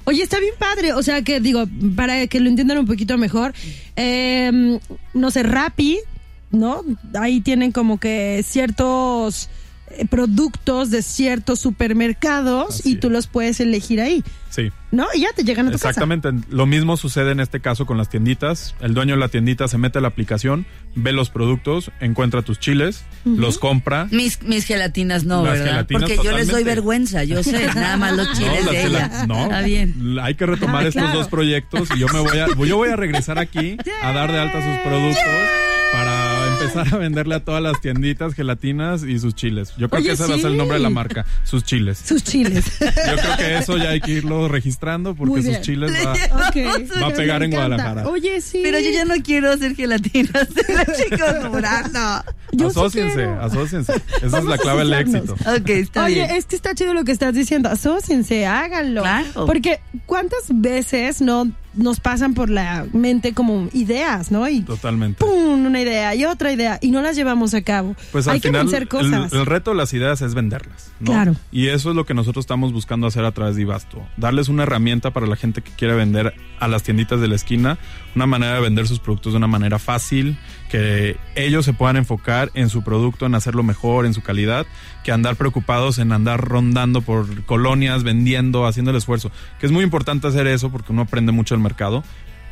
Oye, 0.04 0.22
está 0.22 0.38
bien 0.38 0.54
padre. 0.58 0.92
O 0.92 1.02
sea, 1.02 1.22
que 1.22 1.40
digo, 1.40 1.64
para 1.96 2.26
que 2.26 2.40
lo 2.40 2.48
entiendan 2.48 2.78
un 2.78 2.86
poquito 2.86 3.18
mejor, 3.18 3.54
eh, 3.96 4.78
no 5.14 5.30
sé, 5.30 5.42
Rappi, 5.42 5.98
¿no? 6.50 6.82
Ahí 7.18 7.40
tienen 7.40 7.72
como 7.72 7.98
que 7.98 8.42
ciertos 8.44 9.48
productos 10.10 10.90
de 10.90 11.02
ciertos 11.02 11.60
supermercados 11.60 12.80
Así 12.80 12.92
y 12.92 12.96
tú 12.96 13.06
es. 13.08 13.12
los 13.12 13.26
puedes 13.26 13.60
elegir 13.60 14.00
ahí, 14.00 14.24
Sí. 14.50 14.70
¿no? 14.92 15.06
Y 15.14 15.20
ya 15.22 15.28
te 15.34 15.42
llegan 15.44 15.66
a 15.66 15.70
tu 15.70 15.76
casa. 15.78 15.88
Exactamente. 15.90 16.30
Lo 16.48 16.66
mismo 16.66 16.96
sucede 16.96 17.32
en 17.32 17.40
este 17.40 17.60
caso 17.60 17.86
con 17.86 17.96
las 17.98 18.08
tienditas. 18.08 18.74
El 18.80 18.94
dueño 18.94 19.14
de 19.14 19.20
la 19.20 19.28
tiendita 19.28 19.66
se 19.68 19.78
mete 19.78 19.98
a 19.98 20.00
la 20.00 20.08
aplicación, 20.08 20.64
ve 20.94 21.12
los 21.12 21.30
productos, 21.30 21.90
encuentra 22.00 22.42
tus 22.42 22.60
chiles, 22.60 23.04
los 23.24 23.58
compra. 23.58 24.06
Mis, 24.12 24.42
mis 24.42 24.64
gelatinas 24.64 25.24
no, 25.24 25.42
Las 25.44 25.54
¿verdad? 25.54 25.66
gelatinas 25.66 26.02
Porque 26.04 26.24
yo 26.24 26.32
les 26.36 26.48
doy 26.48 26.62
vergüenza, 26.64 27.24
yo 27.24 27.42
sé, 27.42 27.66
nada 27.74 27.96
más 27.96 28.16
los 28.16 28.32
chiles 28.32 28.64
las 28.64 28.72
de 28.72 28.84
ella. 28.86 29.26
no, 29.26 29.42
Está 29.44 29.60
bien. 29.62 30.16
hay 30.22 30.34
que 30.36 30.46
retomar 30.46 30.84
Ah, 30.84 30.88
estos 30.88 31.02
claro. 31.02 31.18
dos 31.18 31.28
proyectos 31.28 31.88
y 31.94 31.98
yo 31.98 32.06
me 32.12 32.20
voy 32.20 32.38
a 32.38 32.46
yo 32.66 32.76
voy 32.76 32.88
a 32.90 32.96
regresar 32.96 33.38
aquí 33.38 33.76
a 34.02 34.12
dar 34.12 34.30
de 34.32 34.38
alta 34.38 34.60
sus 34.62 34.78
productos 34.88 35.18
para 35.92 36.23
empezar 36.54 36.94
a 36.94 36.98
venderle 36.98 37.34
a 37.36 37.40
todas 37.40 37.62
las 37.62 37.80
tienditas 37.80 38.34
gelatinas 38.34 39.02
y 39.02 39.18
sus 39.18 39.34
chiles. 39.34 39.74
Yo 39.76 39.88
creo 39.88 40.00
Oye, 40.00 40.08
que 40.08 40.14
ese 40.14 40.26
va 40.26 40.34
a 40.34 40.38
ser 40.38 40.50
el 40.50 40.56
nombre 40.56 40.78
de 40.78 40.82
la 40.82 40.90
marca, 40.90 41.26
sus 41.44 41.64
chiles. 41.64 41.98
Sus 41.98 42.22
chiles. 42.24 42.64
Yo 42.80 43.16
creo 43.16 43.36
que 43.36 43.58
eso 43.58 43.76
ya 43.76 43.90
hay 43.90 44.00
que 44.00 44.12
irlo 44.12 44.48
registrando 44.48 45.14
porque 45.14 45.42
sus 45.42 45.60
chiles 45.60 45.92
va, 47.02 47.06
a 47.06 47.10
pegar 47.10 47.42
en. 47.42 47.50
Guadalajara. 47.50 48.08
Oye, 48.08 48.40
sí. 48.40 48.60
Pero 48.62 48.80
yo 48.80 48.90
ya 48.90 49.04
no 49.04 49.14
quiero 49.22 49.50
hacer 49.50 49.76
gelatinas 49.76 50.48
de 50.54 51.48
durazno. 51.48 52.24
Yo 52.52 52.70
sí 52.70 52.78
asóciense, 52.78 53.24
asóciense. 53.24 53.92
Esa 54.22 54.38
es 54.38 54.44
la 54.44 54.58
clave 54.58 54.80
del 54.80 54.92
éxito. 54.92 55.32
Ok, 55.32 55.68
está 55.70 56.04
Oye, 56.04 56.14
bien. 56.14 56.30
es 56.30 56.44
que 56.44 56.54
está 56.54 56.72
chido 56.74 56.94
lo 56.94 57.02
que 57.02 57.10
estás 57.10 57.34
diciendo. 57.34 57.68
Asóciense, 57.68 58.46
háganlo. 58.46 59.02
Claro. 59.02 59.46
Porque 59.46 59.80
cuántas 60.06 60.44
veces 60.50 61.20
no 61.20 61.50
nos 61.76 62.00
pasan 62.00 62.34
por 62.34 62.50
la 62.50 62.86
mente 62.92 63.32
como 63.34 63.68
ideas, 63.72 64.30
¿no? 64.30 64.48
Y 64.48 64.62
Totalmente. 64.62 65.24
pum, 65.24 65.66
una 65.66 65.80
idea 65.80 66.14
y 66.14 66.24
otra 66.24 66.52
idea 66.52 66.78
y 66.80 66.90
no 66.90 67.02
las 67.02 67.16
llevamos 67.16 67.54
a 67.54 67.62
cabo. 67.62 67.96
Pues 68.12 68.28
Hay 68.28 68.36
al 68.36 68.40
que 68.42 68.48
final 68.48 68.62
vencer 68.66 68.82
el, 68.82 68.88
cosas. 68.88 69.32
el 69.32 69.46
reto 69.46 69.70
de 69.72 69.76
las 69.76 69.92
ideas 69.92 70.22
es 70.22 70.34
venderlas, 70.34 70.92
¿no? 71.00 71.12
Claro. 71.12 71.36
Y 71.52 71.68
eso 71.68 71.90
es 71.90 71.96
lo 71.96 72.04
que 72.06 72.14
nosotros 72.14 72.42
estamos 72.44 72.72
buscando 72.72 73.06
hacer 73.06 73.24
a 73.24 73.32
través 73.32 73.56
de 73.56 73.62
Ibasto, 73.62 74.02
darles 74.16 74.48
una 74.48 74.64
herramienta 74.64 75.12
para 75.12 75.26
la 75.26 75.36
gente 75.36 75.62
que 75.62 75.70
quiere 75.72 75.94
vender 75.94 76.34
a 76.60 76.68
las 76.68 76.82
tienditas 76.82 77.20
de 77.20 77.28
la 77.28 77.34
esquina, 77.34 77.78
una 78.14 78.26
manera 78.26 78.54
de 78.54 78.60
vender 78.60 78.86
sus 78.86 79.00
productos 79.00 79.32
de 79.32 79.38
una 79.38 79.46
manera 79.46 79.78
fácil, 79.78 80.38
que 80.70 81.16
ellos 81.34 81.64
se 81.64 81.72
puedan 81.72 81.96
enfocar 81.96 82.50
en 82.54 82.68
su 82.68 82.82
producto, 82.82 83.26
en 83.26 83.34
hacerlo 83.34 83.62
mejor, 83.62 84.06
en 84.06 84.14
su 84.14 84.22
calidad, 84.22 84.66
que 85.02 85.12
andar 85.12 85.36
preocupados 85.36 85.98
en 85.98 86.12
andar 86.12 86.40
rondando 86.40 87.02
por 87.02 87.44
colonias, 87.44 88.02
vendiendo, 88.02 88.66
haciendo 88.66 88.90
el 88.90 88.96
esfuerzo, 88.96 89.30
que 89.58 89.66
es 89.66 89.72
muy 89.72 89.84
importante 89.84 90.26
hacer 90.26 90.46
eso 90.46 90.70
porque 90.70 90.92
uno 90.92 91.02
aprende 91.02 91.32
mucho 91.32 91.54
el 91.54 91.60
mercado, 91.60 92.02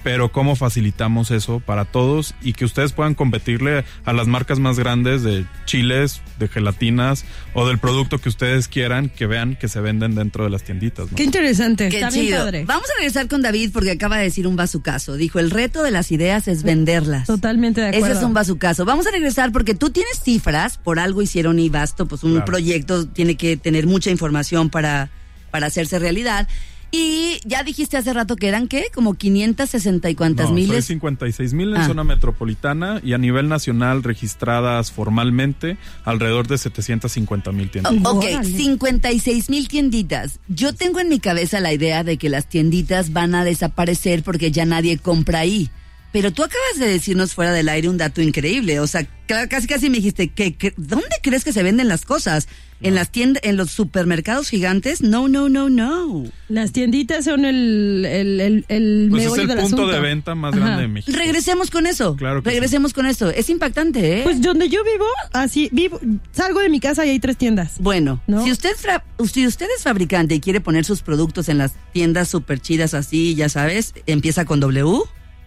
pero 0.03 0.33
cómo 0.33 0.57
facilitamos 0.57 1.31
eso 1.31 1.61
para 1.61 1.85
todos 1.85 2.35
y 2.43 2.55
que 2.55 2.65
ustedes 2.65 2.93
puedan 2.93 3.15
competirle 3.15 3.85
a 4.05 4.13
las 4.13 4.27
marcas 4.27 4.59
más 4.59 4.79
grandes 4.79 5.23
de 5.23 5.45
chiles, 5.65 6.21
de 6.39 6.49
gelatinas 6.49 7.25
o 7.55 7.67
del 7.69 7.79
producto 7.79 8.19
que 8.19 8.29
ustedes 8.29 8.69
quieran 8.69 9.09
que 9.09 9.27
vean 9.27 9.57
que 9.57 9.69
se 9.69 9.81
venden 9.81 10.15
dentro 10.15 10.45
de 10.45 10.51
las 10.51 10.63
tienditas. 10.65 11.11
¿no? 11.11 11.17
Qué 11.17 11.25
interesante. 11.25 11.89
Qué 11.89 11.97
Está 12.01 12.11
bien 12.11 12.27
chido. 12.27 12.39
padre. 12.39 12.65
Vamos 12.67 12.87
a 12.91 12.99
regresar 12.99 13.29
con 13.29 13.43
David 13.43 13.71
porque 13.73 13.93
acaba 13.93 14.17
de 14.19 14.25
decir 14.25 14.47
un 14.47 14.57
bazucazo. 14.57 15.15
Dijo, 15.17 15.39
el 15.39 15.51
reto 15.51 15.83
de 15.83 15.91
las 15.91 16.11
ideas 16.11 16.49
es 16.49 16.63
venderlas. 16.63 17.27
Totalmente 17.27 17.81
de 17.81 17.89
acuerdo. 17.89 18.07
Ese 18.07 18.19
es 18.19 18.25
un 18.25 18.35
bazucazo. 18.35 18.85
Vamos 18.85 19.07
a 19.07 19.11
regresar 19.13 19.53
porque 19.53 19.75
tú 19.75 19.91
tienes 19.91 20.19
cifras, 20.23 20.79
por 20.79 20.99
algo 20.99 21.23
hicieron 21.23 21.59
Ibasto, 21.59 22.07
pues 22.07 22.25
un 22.25 22.33
Claro. 22.33 22.47
proyecto 22.47 23.07
tiene 23.07 23.37
que 23.37 23.57
tener 23.57 23.87
mucha 23.87 24.11
información 24.11 24.69
para, 24.71 25.11
para 25.51 25.67
hacerse 25.69 25.99
realidad. 25.99 26.49
Y 26.95 27.41
ya 27.47 27.63
dijiste 27.63 27.97
hace 27.97 28.13
rato 28.13 28.37
que 28.37 28.49
eran, 28.49 28.69
¿qué? 28.69 28.85
Como 28.95 29.15
560 29.15 30.11
y 30.11 30.15
cuántas 30.15 30.51
No, 30.51 30.55
soy 30.57 30.63
miles. 30.67 30.85
56 30.85 31.55
mil 31.55 31.71
en 31.71 31.79
Ah. 31.79 31.87
zona 31.87 32.05
metropolitana 32.05 33.01
y 33.03 33.15
a 33.15 33.19
nivel 33.19 33.49
nacional 33.49 34.03
registradas 34.03 34.93
formalmente 34.93 35.79
alrededor 36.05 36.47
de 36.49 36.59
750 36.59 37.51
mil 37.51 37.71
tiendas. 37.71 37.95
Oh, 38.05 38.11
ok, 38.19 38.25
Órale. 38.27 38.45
56 38.45 39.49
mil 39.49 39.69
tienditas. 39.69 40.39
Yo 40.49 40.75
tengo 40.75 41.01
en 41.01 41.09
mi 41.09 41.19
cabeza 41.19 41.61
la 41.61 41.73
idea 41.73 42.05
de 42.05 42.19
que 42.19 42.29
las 42.29 42.47
tienditas 42.47 43.15
van 43.15 43.35
a 43.35 43.43
desaparecer 43.43 44.23
porque 44.23 44.51
ya 44.53 44.67
nadie 44.67 44.99
compra 44.99 45.39
ahí. 45.41 45.71
Pero 46.13 46.31
tú 46.31 46.43
acabas 46.43 46.79
de 46.79 46.87
decirnos 46.87 47.33
fuera 47.35 47.53
del 47.53 47.69
aire 47.69 47.89
un 47.89 47.97
dato 47.97 48.21
increíble. 48.21 48.81
O 48.81 48.87
sea, 48.87 49.07
ca- 49.27 49.49
casi 49.49 49.67
casi 49.67 49.89
me 49.89 49.97
dijiste 49.97 50.29
que, 50.29 50.55
que- 50.55 50.75
¿dónde 50.77 51.07
crees 51.23 51.43
que 51.45 51.53
se 51.53 51.63
venden 51.63 51.89
las 51.89 52.05
cosas? 52.05 52.49
En 52.83 52.97
las 52.97 53.11
tiendas, 53.13 53.41
en 53.45 53.57
los 53.57 53.71
supermercados 53.71 54.49
gigantes? 54.49 55.03
No, 55.03 55.29
no, 55.29 55.49
no, 55.49 55.71
no. 55.71 56.25
Las 56.49 56.73
tienditas 56.73 57.25
son 57.27 57.45
el, 57.45 58.05
el, 58.05 58.41
el, 58.41 58.65
el 58.69 59.07
Pues 59.09 59.25
es 59.27 59.39
el 59.39 59.47
del 59.47 59.59
punto 59.61 59.77
asunto. 59.83 59.89
de 59.89 60.01
venta 60.01 60.35
más 60.35 60.53
Ajá. 60.53 60.65
grande 60.65 60.83
de 60.83 60.89
México. 60.89 61.17
Regresemos 61.17 61.71
con 61.71 61.87
eso. 61.87 62.17
Claro 62.17 62.43
que 62.43 62.51
Regresemos 62.51 62.93
con 62.93 63.07
eso. 63.07 63.31
Es 63.31 63.49
impactante, 63.51 64.19
¿eh? 64.19 64.23
Pues 64.25 64.43
donde 64.43 64.69
yo 64.69 64.83
vivo, 64.83 65.07
así, 65.33 65.69
vivo, 65.73 66.01
salgo 66.33 66.59
de 66.61 66.69
mi 66.69 66.81
casa 66.81 67.07
y 67.07 67.11
hay 67.11 67.21
tres 67.21 67.37
tiendas. 67.37 67.75
Bueno, 67.79 68.21
¿No? 68.27 68.45
si 68.45 68.51
usted 68.51 68.75
fra- 68.77 69.05
si 69.33 69.47
usted 69.47 69.69
es 69.77 69.85
fabricante 69.85 70.35
y 70.35 70.41
quiere 70.41 70.61
poner 70.61 70.85
sus 70.85 71.03
productos 71.03 71.49
en 71.49 71.59
las 71.59 71.73
tiendas 71.93 72.29
súper 72.29 72.59
chidas 72.61 72.95
así, 72.95 73.37
ya 73.37 73.49
sabes, 73.49 73.95
empieza 74.07 74.45
con 74.45 74.59
W. 74.59 75.03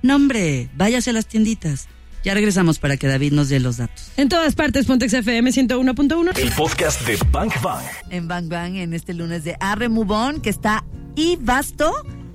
No, 0.06 0.18
hombre, 0.18 0.70
váyase 0.76 1.10
a 1.10 1.14
las 1.14 1.26
tienditas. 1.26 1.88
Ya 2.24 2.36
regresamos 2.36 2.78
para 2.78 2.96
que 2.96 3.08
David 3.08 3.34
nos 3.34 3.50
dé 3.50 3.60
los 3.60 3.78
datos. 3.78 4.12
En 4.18 4.30
todas 4.30 4.54
partes, 4.54 4.86
Pontex 4.86 5.12
FM 5.12 5.50
101.1. 5.50 6.38
El 6.38 6.52
podcast 6.52 7.02
de 7.08 7.18
Bank 7.32 7.60
Bang. 7.64 7.84
En 8.12 8.28
Bang 8.28 8.48
Bang, 8.48 8.76
en 8.76 8.94
este 8.94 9.16
lunes 9.16 9.44
de 9.44 9.58
Arre 9.60 9.90
Move 9.90 10.14
On, 10.14 10.42
que 10.42 10.52
está 10.52 10.86
y 11.16 11.38
Basto. 11.38 11.92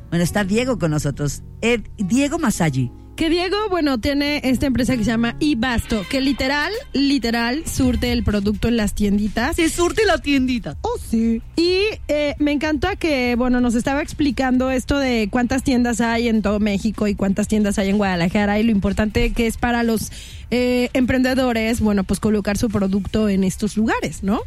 Bueno, 0.09 0.25
está 0.25 0.43
Diego 0.43 0.81
con 0.81 0.91
nosotros. 0.91 1.45
Eh, 1.63 1.85
Diego 1.97 2.41
Masagi. 2.41 2.91
Que 3.21 3.29
Diego, 3.29 3.69
bueno, 3.69 4.01
tiene 4.01 4.41
esta 4.45 4.65
empresa 4.65 4.97
que 4.97 5.05
se 5.05 5.11
llama 5.11 5.37
Ibasto, 5.41 6.07
que 6.09 6.23
literal, 6.23 6.73
literal, 6.95 7.65
surte 7.67 8.13
el 8.13 8.25
producto 8.25 8.67
en 8.69 8.79
las 8.79 8.95
tienditas. 8.95 9.57
Se 9.57 9.69
surte 9.69 10.07
la 10.07 10.17
tiendita. 10.17 10.79
Oh, 10.81 10.97
sí. 10.99 11.43
Y 11.55 11.81
eh, 12.09 12.35
me 12.39 12.53
encanta 12.53 12.97
que, 12.97 13.35
bueno, 13.37 13.61
nos 13.61 13.75
estaba 13.75 14.01
explicando 14.01 14.71
esto 14.71 14.99
de 14.99 15.29
cuántas 15.31 15.63
tiendas 15.63 16.01
hay 16.01 16.29
en 16.29 16.41
todo 16.41 16.61
México 16.61 17.09
y 17.09 17.15
cuántas 17.15 17.47
tiendas 17.47 17.79
hay 17.79 17.91
en 17.91 17.99
Guadalajara 17.99 18.59
y 18.59 18.63
lo 18.63 18.71
importante 18.71 19.35
que 19.35 19.47
es 19.47 19.59
para 19.59 19.83
los 19.83 20.11
eh, 20.51 20.89
emprendedores, 20.95 21.83
bueno, 21.83 22.05
pues 22.05 22.21
colocar 22.21 22.57
su 22.57 22.71
producto 22.71 23.29
en 23.29 23.45
estos 23.45 23.77
lugares, 23.77 24.23
¿no? 24.23 24.41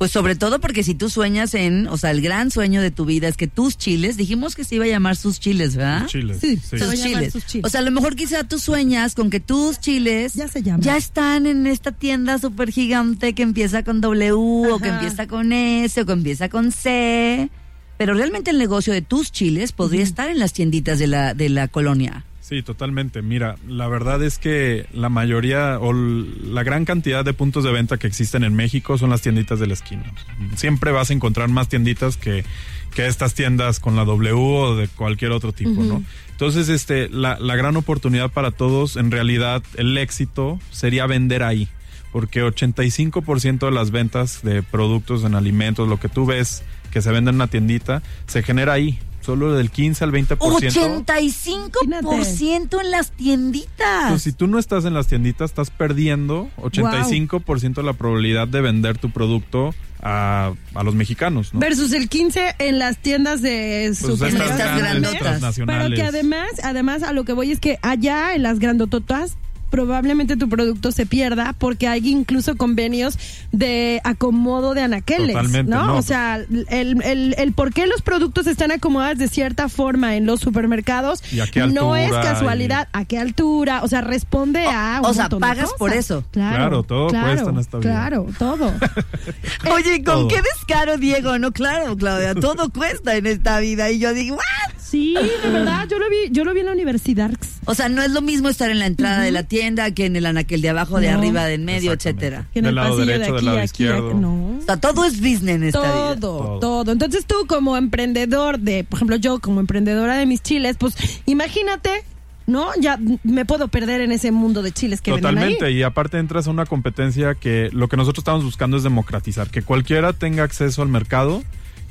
Pues 0.00 0.12
sobre 0.12 0.34
todo 0.34 0.60
porque 0.60 0.82
si 0.82 0.94
tú 0.94 1.10
sueñas 1.10 1.52
en, 1.52 1.86
o 1.86 1.98
sea, 1.98 2.10
el 2.10 2.22
gran 2.22 2.50
sueño 2.50 2.80
de 2.80 2.90
tu 2.90 3.04
vida 3.04 3.28
es 3.28 3.36
que 3.36 3.46
tus 3.46 3.76
chiles, 3.76 4.16
dijimos 4.16 4.54
que 4.56 4.64
se 4.64 4.76
iba 4.76 4.86
a 4.86 4.88
llamar 4.88 5.14
sus 5.14 5.38
chiles, 5.38 5.76
¿verdad? 5.76 6.06
Chiles. 6.06 6.38
Sí, 6.40 6.56
sus 6.56 6.80
chiles. 7.02 7.34
sus 7.34 7.44
chiles. 7.44 7.66
O 7.66 7.68
sea, 7.68 7.80
a 7.80 7.84
lo 7.84 7.90
mejor 7.90 8.16
quizá 8.16 8.44
tú 8.44 8.58
sueñas 8.58 9.14
con 9.14 9.28
que 9.28 9.40
tus 9.40 9.78
chiles 9.78 10.32
Ya 10.32 10.48
se 10.48 10.62
llama. 10.62 10.82
ya 10.82 10.96
están 10.96 11.44
en 11.44 11.66
esta 11.66 11.92
tienda 11.92 12.38
súper 12.38 12.72
gigante 12.72 13.34
que 13.34 13.42
empieza 13.42 13.84
con 13.84 14.00
W 14.00 14.72
o 14.72 14.78
que 14.78 14.88
empieza 14.88 15.26
con 15.26 15.52
S 15.52 16.00
o 16.00 16.06
que 16.06 16.12
empieza 16.12 16.48
con 16.48 16.72
C. 16.72 17.50
Pero 17.98 18.14
realmente 18.14 18.52
el 18.52 18.56
negocio 18.56 18.94
de 18.94 19.02
tus 19.02 19.30
chiles 19.30 19.72
podría 19.72 20.02
estar 20.02 20.30
en 20.30 20.38
las 20.38 20.54
tienditas 20.54 20.98
de 20.98 21.08
la, 21.08 21.34
de 21.34 21.50
la 21.50 21.68
colonia. 21.68 22.24
Sí, 22.50 22.64
totalmente. 22.64 23.22
Mira, 23.22 23.54
la 23.68 23.86
verdad 23.86 24.20
es 24.24 24.38
que 24.38 24.84
la 24.92 25.08
mayoría 25.08 25.78
o 25.78 25.92
la 25.92 26.64
gran 26.64 26.84
cantidad 26.84 27.24
de 27.24 27.32
puntos 27.32 27.62
de 27.62 27.70
venta 27.70 27.96
que 27.96 28.08
existen 28.08 28.42
en 28.42 28.56
México 28.56 28.98
son 28.98 29.10
las 29.10 29.22
tienditas 29.22 29.60
de 29.60 29.68
la 29.68 29.74
esquina. 29.74 30.12
Siempre 30.56 30.90
vas 30.90 31.10
a 31.10 31.12
encontrar 31.12 31.48
más 31.48 31.68
tienditas 31.68 32.16
que, 32.16 32.44
que 32.92 33.06
estas 33.06 33.34
tiendas 33.34 33.78
con 33.78 33.94
la 33.94 34.04
W 34.04 34.32
o 34.32 34.74
de 34.74 34.88
cualquier 34.88 35.30
otro 35.30 35.52
tipo, 35.52 35.84
¿no? 35.84 36.02
Entonces, 36.32 36.68
este, 36.68 37.08
la, 37.08 37.38
la 37.38 37.54
gran 37.54 37.76
oportunidad 37.76 38.32
para 38.32 38.50
todos, 38.50 38.96
en 38.96 39.12
realidad, 39.12 39.62
el 39.76 39.96
éxito 39.96 40.58
sería 40.72 41.06
vender 41.06 41.44
ahí. 41.44 41.68
Porque 42.10 42.42
85% 42.42 43.60
de 43.60 43.70
las 43.70 43.92
ventas 43.92 44.42
de 44.42 44.64
productos 44.64 45.22
en 45.22 45.36
alimentos, 45.36 45.88
lo 45.88 46.00
que 46.00 46.08
tú 46.08 46.26
ves 46.26 46.64
que 46.90 47.00
se 47.00 47.12
vende 47.12 47.30
en 47.30 47.36
una 47.36 47.46
tiendita, 47.46 48.02
se 48.26 48.42
genera 48.42 48.72
ahí. 48.72 48.98
Solo 49.20 49.54
del 49.54 49.70
15 49.70 50.04
al 50.04 50.12
20%. 50.12 50.38
85% 50.38 52.80
en 52.80 52.90
las 52.90 53.10
tienditas. 53.12 54.04
Entonces, 54.04 54.22
si 54.22 54.32
tú 54.32 54.46
no 54.46 54.58
estás 54.58 54.86
en 54.86 54.94
las 54.94 55.06
tienditas, 55.06 55.50
estás 55.50 55.70
perdiendo 55.70 56.48
85% 56.56 57.74
de 57.74 57.82
la 57.82 57.92
probabilidad 57.92 58.48
de 58.48 58.60
vender 58.60 58.98
tu 58.98 59.10
producto 59.10 59.74
a, 60.02 60.52
a 60.74 60.82
los 60.82 60.94
mexicanos, 60.94 61.52
¿no? 61.52 61.60
Versus 61.60 61.92
el 61.92 62.08
15 62.08 62.56
en 62.58 62.78
las 62.78 62.98
tiendas 62.98 63.42
de 63.42 63.94
Pues 64.00 64.08
supermercados 64.12 64.80
grandotas. 64.80 65.60
Pero 65.66 65.94
que 65.94 66.02
además, 66.02 66.50
además 66.62 67.02
a 67.02 67.12
lo 67.12 67.24
que 67.24 67.32
voy 67.32 67.52
es 67.52 67.60
que 67.60 67.78
allá 67.82 68.34
en 68.34 68.42
las 68.42 68.58
grandototas 68.58 69.36
probablemente 69.70 70.36
tu 70.36 70.48
producto 70.48 70.92
se 70.92 71.06
pierda 71.06 71.54
porque 71.58 71.88
hay 71.88 72.08
incluso 72.08 72.56
convenios 72.56 73.18
de 73.52 74.00
acomodo 74.04 74.74
de 74.74 74.82
anaqueles, 74.82 75.28
Totalmente, 75.34 75.70
¿no? 75.70 75.86
no. 75.86 75.96
O 75.96 76.02
sea, 76.02 76.36
el, 76.36 77.02
el, 77.02 77.34
el 77.38 77.52
por 77.52 77.72
qué 77.72 77.86
los 77.86 78.02
productos 78.02 78.46
están 78.46 78.70
acomodados 78.72 79.18
de 79.18 79.28
cierta 79.28 79.68
forma 79.68 80.16
en 80.16 80.26
los 80.26 80.40
supermercados 80.40 81.22
Y 81.32 81.40
a 81.40 81.46
qué 81.46 81.66
no 81.66 81.96
es 81.96 82.12
casualidad, 82.12 82.88
a 82.92 83.04
qué 83.04 83.18
altura, 83.18 83.82
o 83.82 83.88
sea, 83.88 84.00
responde 84.00 84.66
a 84.66 85.00
o 85.02 85.08
un 85.08 85.14
sea, 85.14 85.24
montón 85.24 85.40
de 85.40 85.46
pagas 85.46 85.70
por 85.78 85.92
eso. 85.92 86.24
Claro, 86.30 86.56
Claro, 86.56 86.82
todo 86.82 87.08
claro, 87.08 87.26
cuesta 87.28 87.50
en 87.50 87.58
esta 87.58 87.78
vida. 87.78 87.90
Claro, 87.90 88.26
todo. 88.38 88.74
Oye, 89.72 90.02
¿con 90.04 90.14
todo. 90.14 90.28
qué 90.28 90.40
descaro, 90.42 90.98
Diego? 90.98 91.38
No, 91.38 91.52
claro, 91.52 91.96
Claudia, 91.96 92.34
todo 92.34 92.70
cuesta 92.72 93.16
en 93.16 93.26
esta 93.26 93.60
vida. 93.60 93.90
Y 93.90 93.98
yo 93.98 94.12
digo, 94.12 94.36
¿what? 94.36 94.74
Sí, 94.78 95.14
de 95.14 95.50
verdad, 95.50 95.86
yo 95.88 95.98
lo 96.00 96.10
vi, 96.10 96.16
yo 96.32 96.44
lo 96.44 96.52
vi 96.52 96.60
en 96.60 96.66
la 96.66 96.72
universidad. 96.72 97.30
O 97.64 97.74
sea, 97.74 97.88
no 97.88 98.02
es 98.02 98.10
lo 98.10 98.22
mismo 98.22 98.48
estar 98.48 98.70
en 98.70 98.80
la 98.80 98.86
entrada 98.86 99.20
de 99.20 99.30
la 99.30 99.44
tienda 99.44 99.59
que 99.94 100.06
en 100.06 100.16
el 100.16 100.26
anaquel 100.26 100.62
de 100.62 100.70
abajo, 100.70 101.00
de 101.00 101.10
No. 101.12 101.18
arriba, 101.18 101.44
de 101.44 101.54
en 101.54 101.64
medio, 101.64 101.92
etcétera. 101.92 102.46
Que 102.52 102.60
en 102.60 102.64
Del 102.64 102.70
el 102.70 102.74
lado 102.76 102.88
pasillo 102.96 103.06
derecho, 103.12 103.24
de 103.24 103.26
del 103.32 103.36
aquí, 103.36 103.44
lado 103.46 103.58
aquí, 103.58 103.64
izquierdo. 103.64 104.08
aquí, 104.10 104.18
no. 104.18 104.58
O 104.58 104.62
sea, 104.64 104.76
todo 104.78 105.04
es 105.04 105.20
business 105.20 105.56
en 105.56 105.62
esta 105.64 105.80
Todo, 105.82 106.08
vida. 106.10 106.20
todo, 106.20 106.58
Todo. 106.60 106.92
Entonces 106.92 107.24
tú 107.26 107.34
como 107.46 107.76
emprendedor 107.76 108.58
de, 108.58 108.84
por 108.84 108.96
ejemplo, 108.98 109.16
yo 109.16 109.38
como 109.40 109.60
emprendedora 109.60 110.16
de 110.16 110.26
mis 110.26 110.42
chiles, 110.42 110.76
pues 110.78 110.94
imagínate, 111.26 112.04
¿no? 112.46 112.68
Ya 112.80 112.98
me 113.22 113.44
puedo 113.44 113.68
perder 113.68 114.00
en 114.00 114.12
ese 114.12 114.32
mundo 114.32 114.62
de 114.62 114.72
chiles 114.72 115.00
que 115.00 115.12
Totalmente, 115.12 115.66
ahí. 115.66 115.78
y 115.78 115.82
aparte 115.82 116.18
entras 116.18 116.46
a 116.46 116.50
una 116.50 116.66
competencia 116.66 117.34
que 117.34 117.70
lo 117.72 117.88
que 117.88 117.96
nosotros 117.96 118.22
estamos 118.22 118.44
buscando 118.44 118.76
es 118.76 118.82
democratizar, 118.82 119.50
que 119.50 119.62
cualquiera 119.62 120.12
tenga 120.12 120.42
acceso 120.42 120.82
al 120.82 120.88
mercado 120.88 121.42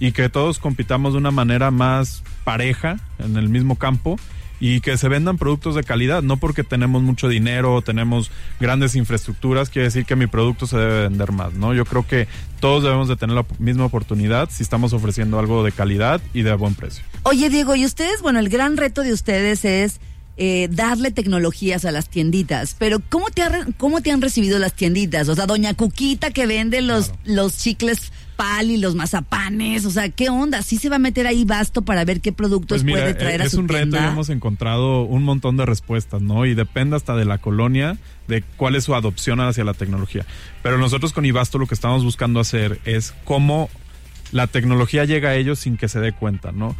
y 0.01 0.11
que 0.11 0.27
todos 0.29 0.59
compitamos 0.59 1.13
de 1.13 1.19
una 1.19 1.31
manera 1.31 1.71
más 1.71 2.23
pareja 2.43 2.99
en 3.19 3.38
el 3.38 3.49
mismo 3.49 3.75
campo 3.75 4.17
y 4.60 4.82
que 4.82 4.98
se 4.98 5.08
vendan 5.08 5.38
productos 5.38 5.75
de 5.75 5.84
calidad, 5.84 6.22
no 6.22 6.38
porque 6.38 6.63
tenemos 6.63 7.01
mucho 7.01 7.28
dinero 7.28 7.75
o 7.75 7.82
tenemos 7.82 8.32
grandes 8.60 8.96
infraestructuras, 8.96 9.70
quiere 9.70 9.86
decir 9.86 10.06
que 10.06 10.16
mi 10.16 10.28
producto 10.28 10.68
se 10.68 10.78
debe 10.78 11.04
vender 11.04 11.32
más, 11.32 11.54
¿no? 11.54 11.74
Yo 11.74 11.86
creo 11.86 12.06
que 12.06 12.28
todos 12.60 12.84
debemos 12.84 13.08
de 13.08 13.16
tener 13.16 13.36
la 13.36 13.46
misma 13.58 13.86
oportunidad 13.86 14.50
si 14.51 14.63
estamos 14.63 14.94
ofreciendo 14.94 15.39
algo 15.39 15.63
de 15.63 15.72
calidad 15.72 16.22
y 16.34 16.42
de 16.42 16.54
buen 16.54 16.75
precio. 16.75 17.04
Oye, 17.24 17.50
Diego, 17.50 17.75
y 17.75 17.86
ustedes, 17.86 18.22
bueno, 18.22 18.39
el 18.39 18.50
gran 18.50 18.78
reto 18.78 19.04
de 19.04 19.13
ustedes 19.13 19.66
es 19.66 20.00
eh, 20.41 20.69
darle 20.72 21.12
tecnologías 21.12 21.84
a 21.84 21.91
las 21.91 22.08
tienditas. 22.08 22.74
Pero, 22.79 23.01
¿cómo 23.10 23.29
te, 23.29 23.41
ha 23.41 23.67
¿cómo 23.75 24.00
te 24.00 24.10
han 24.10 24.22
recibido 24.22 24.58
las 24.58 24.74
tienditas? 24.74 25.27
O 25.27 25.36
sea, 25.36 25.46
Doña 25.46 25.74
Cuquita 25.74 26.31
que 26.31 26.48
vende 26.48 26.81
los, 26.81 27.12
los 27.25 27.58
chicles 27.58 28.13
pal 28.38 28.72
y 28.72 28.77
los 28.77 28.96
mazapanes. 28.96 29.86
O 29.86 29.91
sea, 29.91 30.08
¿qué 30.08 30.29
onda? 30.29 30.62
¿Sí 30.62 30.77
se 30.77 30.88
va 30.88 30.96
a 30.96 31.00
meter 31.00 31.27
ahí 31.27 31.43
basto 31.43 31.81
para 31.81 32.05
ver 32.05 32.22
qué 32.22 32.31
productos 32.31 32.77
Pues 32.77 32.84
mira, 32.86 33.00
puede 33.00 33.15
traer 33.15 33.41
eh, 33.41 33.43
a 33.43 33.48
es 33.48 33.51
su 33.51 33.60
un 33.60 33.67
reto 33.67 33.81
tienda? 33.81 34.05
y 34.05 34.12
hemos 34.13 34.29
encontrado 34.29 35.01
un 35.01 35.24
montón 35.24 35.58
de 35.58 35.65
respuestas, 35.65 36.22
¿no? 36.22 36.46
Y 36.46 36.55
depende 36.55 36.96
hasta 36.96 37.17
de 37.17 37.25
la 37.25 37.39
colonia, 37.39 37.98
de 38.29 38.41
cuál 38.55 38.75
es 38.75 38.86
su 38.86 38.96
adopción 38.96 39.41
hacia 39.41 39.65
la 39.65 39.74
tecnología. 39.74 40.25
Pero 40.63 40.77
nosotros 40.77 41.12
con 41.12 41.25
Ibasto 41.25 41.58
lo 41.58 41.67
que 41.67 41.75
estamos 41.75 42.05
buscando 42.05 42.39
hacer 42.39 42.79
es 42.86 43.13
cómo 43.25 43.69
la 44.31 44.48
tecnología 44.48 45.03
llega 45.03 45.31
a 45.31 45.36
ellos 45.36 45.60
sin 45.60 45.75
que 45.75 45.89
se 45.89 46.00
dé 46.00 46.13
cuenta, 46.13 46.53
¿no? 46.53 46.77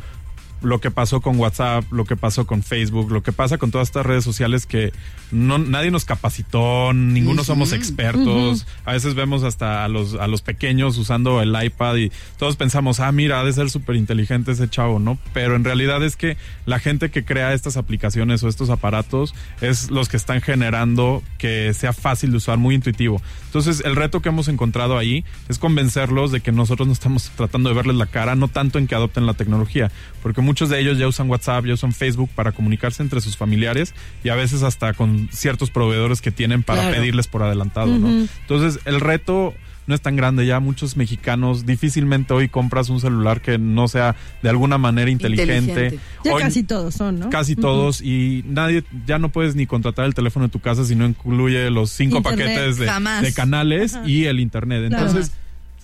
Lo 0.62 0.80
que 0.80 0.92
pasó 0.92 1.22
con 1.22 1.40
WhatsApp, 1.40 1.86
lo 1.92 2.06
que 2.06 2.16
pasó 2.16 2.46
con 2.46 2.64
Facebook, 2.64 3.12
lo 3.12 3.24
que 3.24 3.32
pasa 3.32 3.58
con 3.58 3.72
todas 3.72 3.88
estas 3.88 4.06
redes 4.06 4.24
sociales 4.24 4.66
que 4.66 4.92
no 5.32 5.58
nadie 5.58 5.92
nos 5.92 6.06
capacitó, 6.06 6.94
ninguno 6.94 7.44
somos 7.44 7.74
expertos. 7.74 8.66
A 8.86 8.94
veces 8.94 9.16
vemos 9.16 9.44
hasta 9.44 9.86
a 9.86 9.88
los 9.88 10.16
a 10.16 10.28
los 10.28 10.42
pequeños 10.42 10.98
usando 10.98 11.42
el 11.42 11.56
iPad 11.62 11.96
y 11.96 12.12
todos 12.38 12.56
pensamos, 12.56 13.00
ah, 13.00 13.12
mira, 13.12 13.40
ha 13.40 13.44
de 13.44 13.54
ser 13.54 13.70
súper 13.70 13.96
inteligente 13.96 14.52
ese 14.52 14.70
chavo, 14.70 15.00
¿no? 15.00 15.18
Pero 15.34 15.56
en 15.56 15.64
realidad 15.64 16.04
es 16.04 16.16
que 16.16 16.38
la 16.66 16.80
gente 16.80 17.10
que 17.10 17.24
crea 17.24 17.54
estas 17.54 17.78
aplicaciones 17.78 18.44
o 18.44 18.48
estos 18.48 18.70
aparatos 18.70 19.36
es 19.62 19.92
los 19.92 20.10
que 20.10 20.18
están 20.18 20.42
generando 20.42 21.24
que 21.38 21.74
sea 21.74 21.94
fácil 21.94 22.32
de 22.32 22.38
usar, 22.38 22.58
muy 22.58 22.76
intuitivo. 22.76 23.22
Entonces, 23.46 23.82
el 23.86 23.96
reto 23.96 24.22
que 24.22 24.30
hemos 24.30 24.48
encontrado 24.48 24.98
ahí 24.98 25.26
es 25.48 25.58
convencerlos 25.58 26.32
de 26.32 26.42
que 26.42 26.52
nosotros 26.52 26.88
no 26.88 26.94
estamos 26.94 27.32
tratando 27.36 27.70
de 27.70 27.76
verles 27.76 27.96
la 27.96 28.06
cara, 28.06 28.36
no 28.36 28.48
tanto 28.48 28.78
en 28.80 28.88
que 28.88 28.96
adopten 28.96 29.26
la 29.26 29.34
tecnología, 29.34 29.92
porque 30.22 30.42
muchos 30.50 30.70
de 30.70 30.80
ellos 30.80 30.98
ya 30.98 31.08
usan 31.08 31.30
WhatsApp, 31.30 31.64
ya 31.68 31.76
usan 31.76 31.94
Facebook 31.94 32.32
para 32.34 32.52
comunicarse 32.52 33.04
entre 33.04 33.22
sus 33.22 33.38
familiares 33.38 33.94
y 34.24 34.30
a 34.30 34.36
veces 34.36 34.64
hasta 34.64 34.94
con 34.94 35.30
ciertos 35.32 35.70
proveedores 35.70 36.22
que 36.22 36.32
tienen 36.32 36.64
para 36.64 36.82
Claro. 36.82 36.98
pedirles 36.98 37.28
por 37.28 37.44
adelantado, 37.44 37.96
¿no? 38.00 38.10
Entonces, 38.42 38.80
el 38.86 39.00
reto 39.00 39.54
no 39.86 39.94
es 39.96 40.02
tan 40.02 40.16
grande 40.16 40.46
ya 40.48 40.60
muchos 40.60 40.98
mexicanos 40.98 41.66
difícilmente 41.68 42.34
hoy 42.34 42.48
compras 42.50 42.90
un 42.90 43.00
celular 43.00 43.42
que 43.42 43.58
no 43.60 43.88
sea 43.88 44.16
de 44.42 44.50
alguna 44.50 44.78
manera 44.80 45.10
inteligente, 45.12 45.56
Inteligente. 45.70 46.00
Ya 46.26 46.34
Hoy- 46.34 46.42
casi 46.42 46.64
todos 46.64 46.94
son, 46.96 47.20
¿no? 47.20 47.30
casi 47.30 47.56
todos 47.56 48.02
y 48.02 48.44
nadie 48.48 48.84
ya 49.06 49.20
no 49.20 49.30
puedes 49.30 49.56
ni 49.56 49.68
contratar 49.68 50.06
el 50.06 50.14
teléfono 50.16 50.46
de 50.48 50.52
tu 50.52 50.60
casa 50.60 50.84
si 50.84 50.96
no 50.96 51.06
incluye 51.06 51.70
los 51.70 51.92
cinco 51.92 52.18
Internet, 52.18 52.48
paquetes 52.56 52.78
de, 52.78 53.34
canales 53.34 53.98
y 54.06 54.26
el 54.26 54.40
internet 54.40 54.90
Claro. 54.90 55.06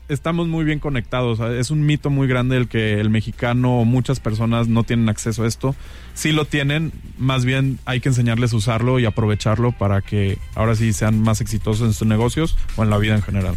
Estamos 0.10 0.48
muy 0.48 0.66
bien 0.66 0.80
conectados. 0.80 1.38
¿sabes? 1.38 1.60
Es 1.60 1.72
un 1.72 1.86
mito 1.86 2.10
muy 2.10 2.28
grande 2.28 2.58
el 2.58 2.68
que 2.68 3.00
el 3.00 3.10
mexicano 3.10 3.80
o 3.80 3.86
muchas 3.86 4.20
personas 4.20 4.68
no 4.68 4.84
tienen 4.84 5.10
acceso 5.10 5.44
a 5.44 5.48
esto. 5.48 5.76
Sí 6.14 6.32
lo 6.32 6.46
tienen, 6.46 6.92
más 7.18 7.46
bien 7.46 7.80
hay 7.86 8.00
que 8.00 8.10
enseñarles 8.10 8.54
a 8.54 8.58
usarlo 8.58 9.00
y 9.00 9.06
aprovecharlo 9.06 9.72
para 9.72 10.02
que 10.02 10.38
ahora 10.56 10.76
sí 10.76 10.94
sean 10.94 11.22
más 11.22 11.42
exitosos 11.42 11.88
en 11.88 11.94
sus 11.94 12.08
negocios 12.08 12.58
o 12.76 12.84
en 12.84 12.90
la 12.90 12.98
vida 12.98 13.16
en 13.16 13.22
general. 13.22 13.56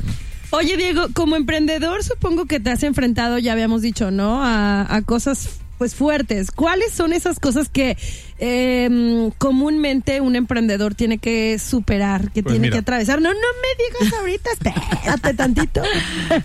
Oye, 0.50 0.76
Diego, 0.76 1.08
como 1.12 1.36
emprendedor 1.36 2.02
supongo 2.02 2.46
que 2.46 2.58
te 2.58 2.70
has 2.70 2.82
enfrentado, 2.82 3.38
ya 3.38 3.52
habíamos 3.52 3.82
dicho, 3.82 4.10
¿no? 4.10 4.40
A 4.42 5.02
cosas 5.04 5.60
pues 5.78 5.94
fuertes. 5.94 6.50
¿Cuáles 6.50 6.92
son 6.92 7.12
esas 7.12 7.38
cosas 7.40 7.68
que 7.68 7.96
eh, 8.40 9.30
comúnmente 9.38 10.20
un 10.20 10.36
emprendedor 10.36 10.94
tiene 10.94 11.18
que 11.18 11.58
superar, 11.58 12.30
que 12.32 12.42
Pues 12.42 12.52
tiene 12.54 12.66
mira. 12.66 12.72
que 12.74 12.78
atravesar? 12.80 13.20
No, 13.22 13.30
no 13.30 13.34
me 13.34 14.00
digas 14.04 14.18
ahorita, 14.20 14.50
espérate 14.52 15.34
tantito. 15.34 15.82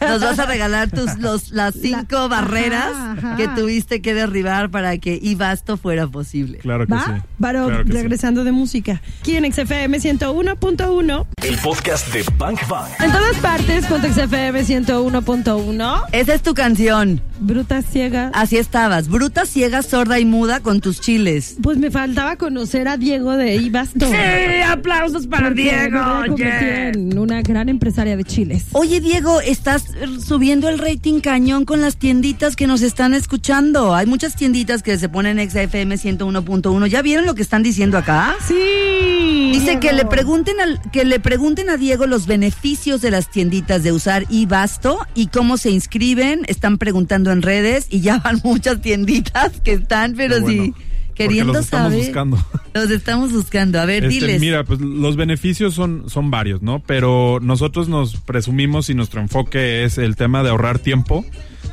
Nos 0.01 0.21
vas 0.21 0.39
a 0.39 0.45
regalar 0.45 0.89
tus, 0.91 1.17
los, 1.19 1.51
las 1.51 1.73
cinco 1.75 2.29
barreras 2.29 2.91
ajá. 2.95 3.35
que 3.35 3.47
tuviste 3.49 4.01
que 4.01 4.13
derribar 4.13 4.69
para 4.71 4.97
que 4.97 5.19
Ibasto 5.21 5.77
fuera 5.77 6.07
posible. 6.07 6.59
Claro 6.59 6.85
que 6.87 6.93
¿Va? 6.93 7.05
sí. 7.05 7.11
Pero 7.41 7.67
Claro 7.67 7.83
que 7.85 7.91
sí. 7.91 7.97
regresando 7.97 8.43
de 8.43 8.51
música. 8.51 9.01
Aquí 9.21 9.35
en 9.35 9.51
XFM 9.51 9.97
101.1. 9.99 11.25
El 11.43 11.57
podcast 11.57 12.11
de 12.13 12.23
Bank 12.37 12.59
Bang. 12.67 12.87
En 12.99 13.11
todas 13.11 13.35
partes, 13.37 13.85
con 13.87 14.01
XFM 14.01 14.63
101.1. 14.65 16.05
Esa 16.11 16.33
es 16.33 16.41
tu 16.41 16.53
canción. 16.53 17.21
Bruta 17.39 17.81
ciega. 17.81 18.31
Así 18.33 18.57
estabas, 18.57 19.07
bruta, 19.09 19.22
ciega, 19.45 19.81
sorda 19.81 20.19
y 20.19 20.25
muda 20.25 20.59
con 20.59 20.81
tus 20.81 20.99
chiles. 20.99 21.57
Pues 21.61 21.77
me 21.77 21.91
faltaba 21.91 22.35
conocer 22.35 22.87
a 22.87 22.97
Diego 22.97 23.35
de 23.35 23.55
Ibasto. 23.55 24.05
aplausos 24.67 25.27
para 25.27 25.49
Porque 25.49 25.71
convertí 26.27 26.99
en 26.99 27.17
una 27.17 27.41
gran 27.41 27.69
empresaria 27.69 28.17
de 28.17 28.23
chiles. 28.23 28.65
Oye, 28.71 28.99
Diego, 29.01 29.41
estás 29.41 29.85
subiendo 30.25 30.69
el 30.69 30.79
rating 30.79 31.19
cañón 31.19 31.65
con 31.65 31.81
las 31.81 31.97
tienditas 31.97 32.55
que 32.55 32.67
nos 32.67 32.81
están 32.81 33.13
escuchando. 33.13 33.95
Hay 33.95 34.05
muchas 34.05 34.35
tienditas 34.35 34.83
que 34.83 34.97
se 34.97 35.09
ponen 35.09 35.39
en 35.39 35.49
XFM 35.49 35.95
101.1. 35.95 36.87
¿Ya 36.87 37.01
vieron 37.01 37.25
lo 37.25 37.35
que 37.35 37.41
están 37.41 37.63
diciendo 37.63 37.97
acá? 37.97 38.35
Sí. 38.47 39.02
Dice 39.53 39.79
que 39.79 39.93
le 39.93 40.05
pregunten 40.05 40.59
al, 40.59 40.81
que 40.91 41.05
le 41.05 41.19
pregunten 41.19 41.69
a 41.69 41.77
Diego 41.77 42.07
los 42.07 42.25
beneficios 42.25 43.01
de 43.01 43.11
las 43.11 43.29
tienditas 43.29 43.83
de 43.83 43.91
usar 43.91 44.25
Ibasto 44.31 44.97
y 45.13 45.27
cómo 45.27 45.57
se 45.57 45.69
inscriben. 45.69 46.41
Están 46.47 46.79
preguntando 46.79 47.31
en 47.31 47.43
redes 47.43 47.85
y 47.91 48.01
ya 48.01 48.17
van 48.17 48.41
muchas 48.43 48.81
tienditas 48.81 49.61
que 49.63 49.73
están, 49.73 50.15
pero 50.15 50.41
bueno, 50.41 50.63
sí 50.63 50.73
queriendo 51.13 51.53
los 51.53 51.65
estamos 51.65 51.91
saber. 51.91 52.05
buscando. 52.05 52.37
Los 52.73 52.89
estamos 52.89 53.31
buscando. 53.31 53.79
A 53.79 53.85
ver, 53.85 54.05
Este, 54.05 54.15
diles. 54.15 54.41
Mira, 54.41 54.63
pues 54.63 54.79
los 54.81 55.15
beneficios 55.15 55.75
son, 55.75 56.09
son 56.09 56.31
varios, 56.31 56.63
¿no? 56.63 56.81
Pero 56.87 57.37
nosotros 57.39 57.87
nos 57.87 58.15
presumimos 58.15 58.89
y 58.89 58.95
nuestro 58.95 59.21
enfoque 59.21 59.83
es 59.83 59.99
el 59.99 60.15
tema 60.15 60.41
de 60.41 60.49
ahorrar 60.49 60.79
tiempo. 60.79 61.23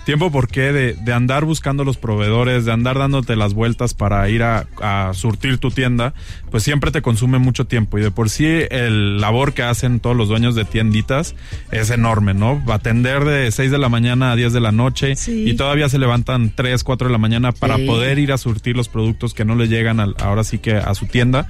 Tiempo 0.04 0.33
porque 0.33 0.73
de, 0.73 0.95
de 0.95 1.12
andar 1.12 1.45
buscando 1.45 1.85
los 1.85 1.97
proveedores, 1.99 2.64
de 2.64 2.73
andar 2.73 2.99
dándote 2.99 3.37
las 3.37 3.52
vueltas 3.54 3.95
para 3.95 4.28
ir 4.28 4.42
a, 4.42 4.66
a 4.80 5.12
surtir 5.14 5.59
tu 5.59 5.71
tienda, 5.71 6.14
pues 6.50 6.62
siempre 6.62 6.90
te 6.90 7.02
consume 7.02 7.38
mucho 7.38 7.66
tiempo. 7.66 7.99
Y 7.99 8.02
de 8.02 8.11
por 8.11 8.30
sí 8.30 8.47
el 8.71 9.21
labor 9.21 9.52
que 9.52 9.62
hacen 9.62 10.00
todos 10.00 10.16
los 10.16 10.28
dueños 10.28 10.54
de 10.54 10.64
tienditas 10.64 11.35
es 11.71 11.90
enorme, 11.90 12.33
¿no? 12.35 12.61
Atender 12.73 13.25
de 13.25 13.50
6 13.52 13.71
de 13.71 13.78
la 13.78 13.88
mañana 13.90 14.33
a 14.33 14.37
10 14.37 14.52
de 14.52 14.61
la 14.61 14.73
noche 14.73 15.14
Sí. 15.16 15.45
y 15.49 15.54
todavía 15.54 15.88
se 15.88 15.99
levantan 15.99 16.50
3, 16.54 16.83
4 16.83 17.09
de 17.09 17.12
la 17.12 17.19
mañana 17.19 17.52
para 17.52 17.76
Sí. 17.76 17.87
poder 17.87 18.19
ir 18.19 18.33
a 18.33 18.38
surtir 18.38 18.76
los 18.76 18.88
productos 18.88 19.35
que 19.35 19.45
no 19.45 19.54
le 19.54 19.69
llegan 19.69 20.00
al- 20.00 20.16
ahora 20.19 20.45
sí 20.45 20.59
que 20.59 20.75
a 20.76 20.95
su 20.95 21.07
tienda. 21.07 21.47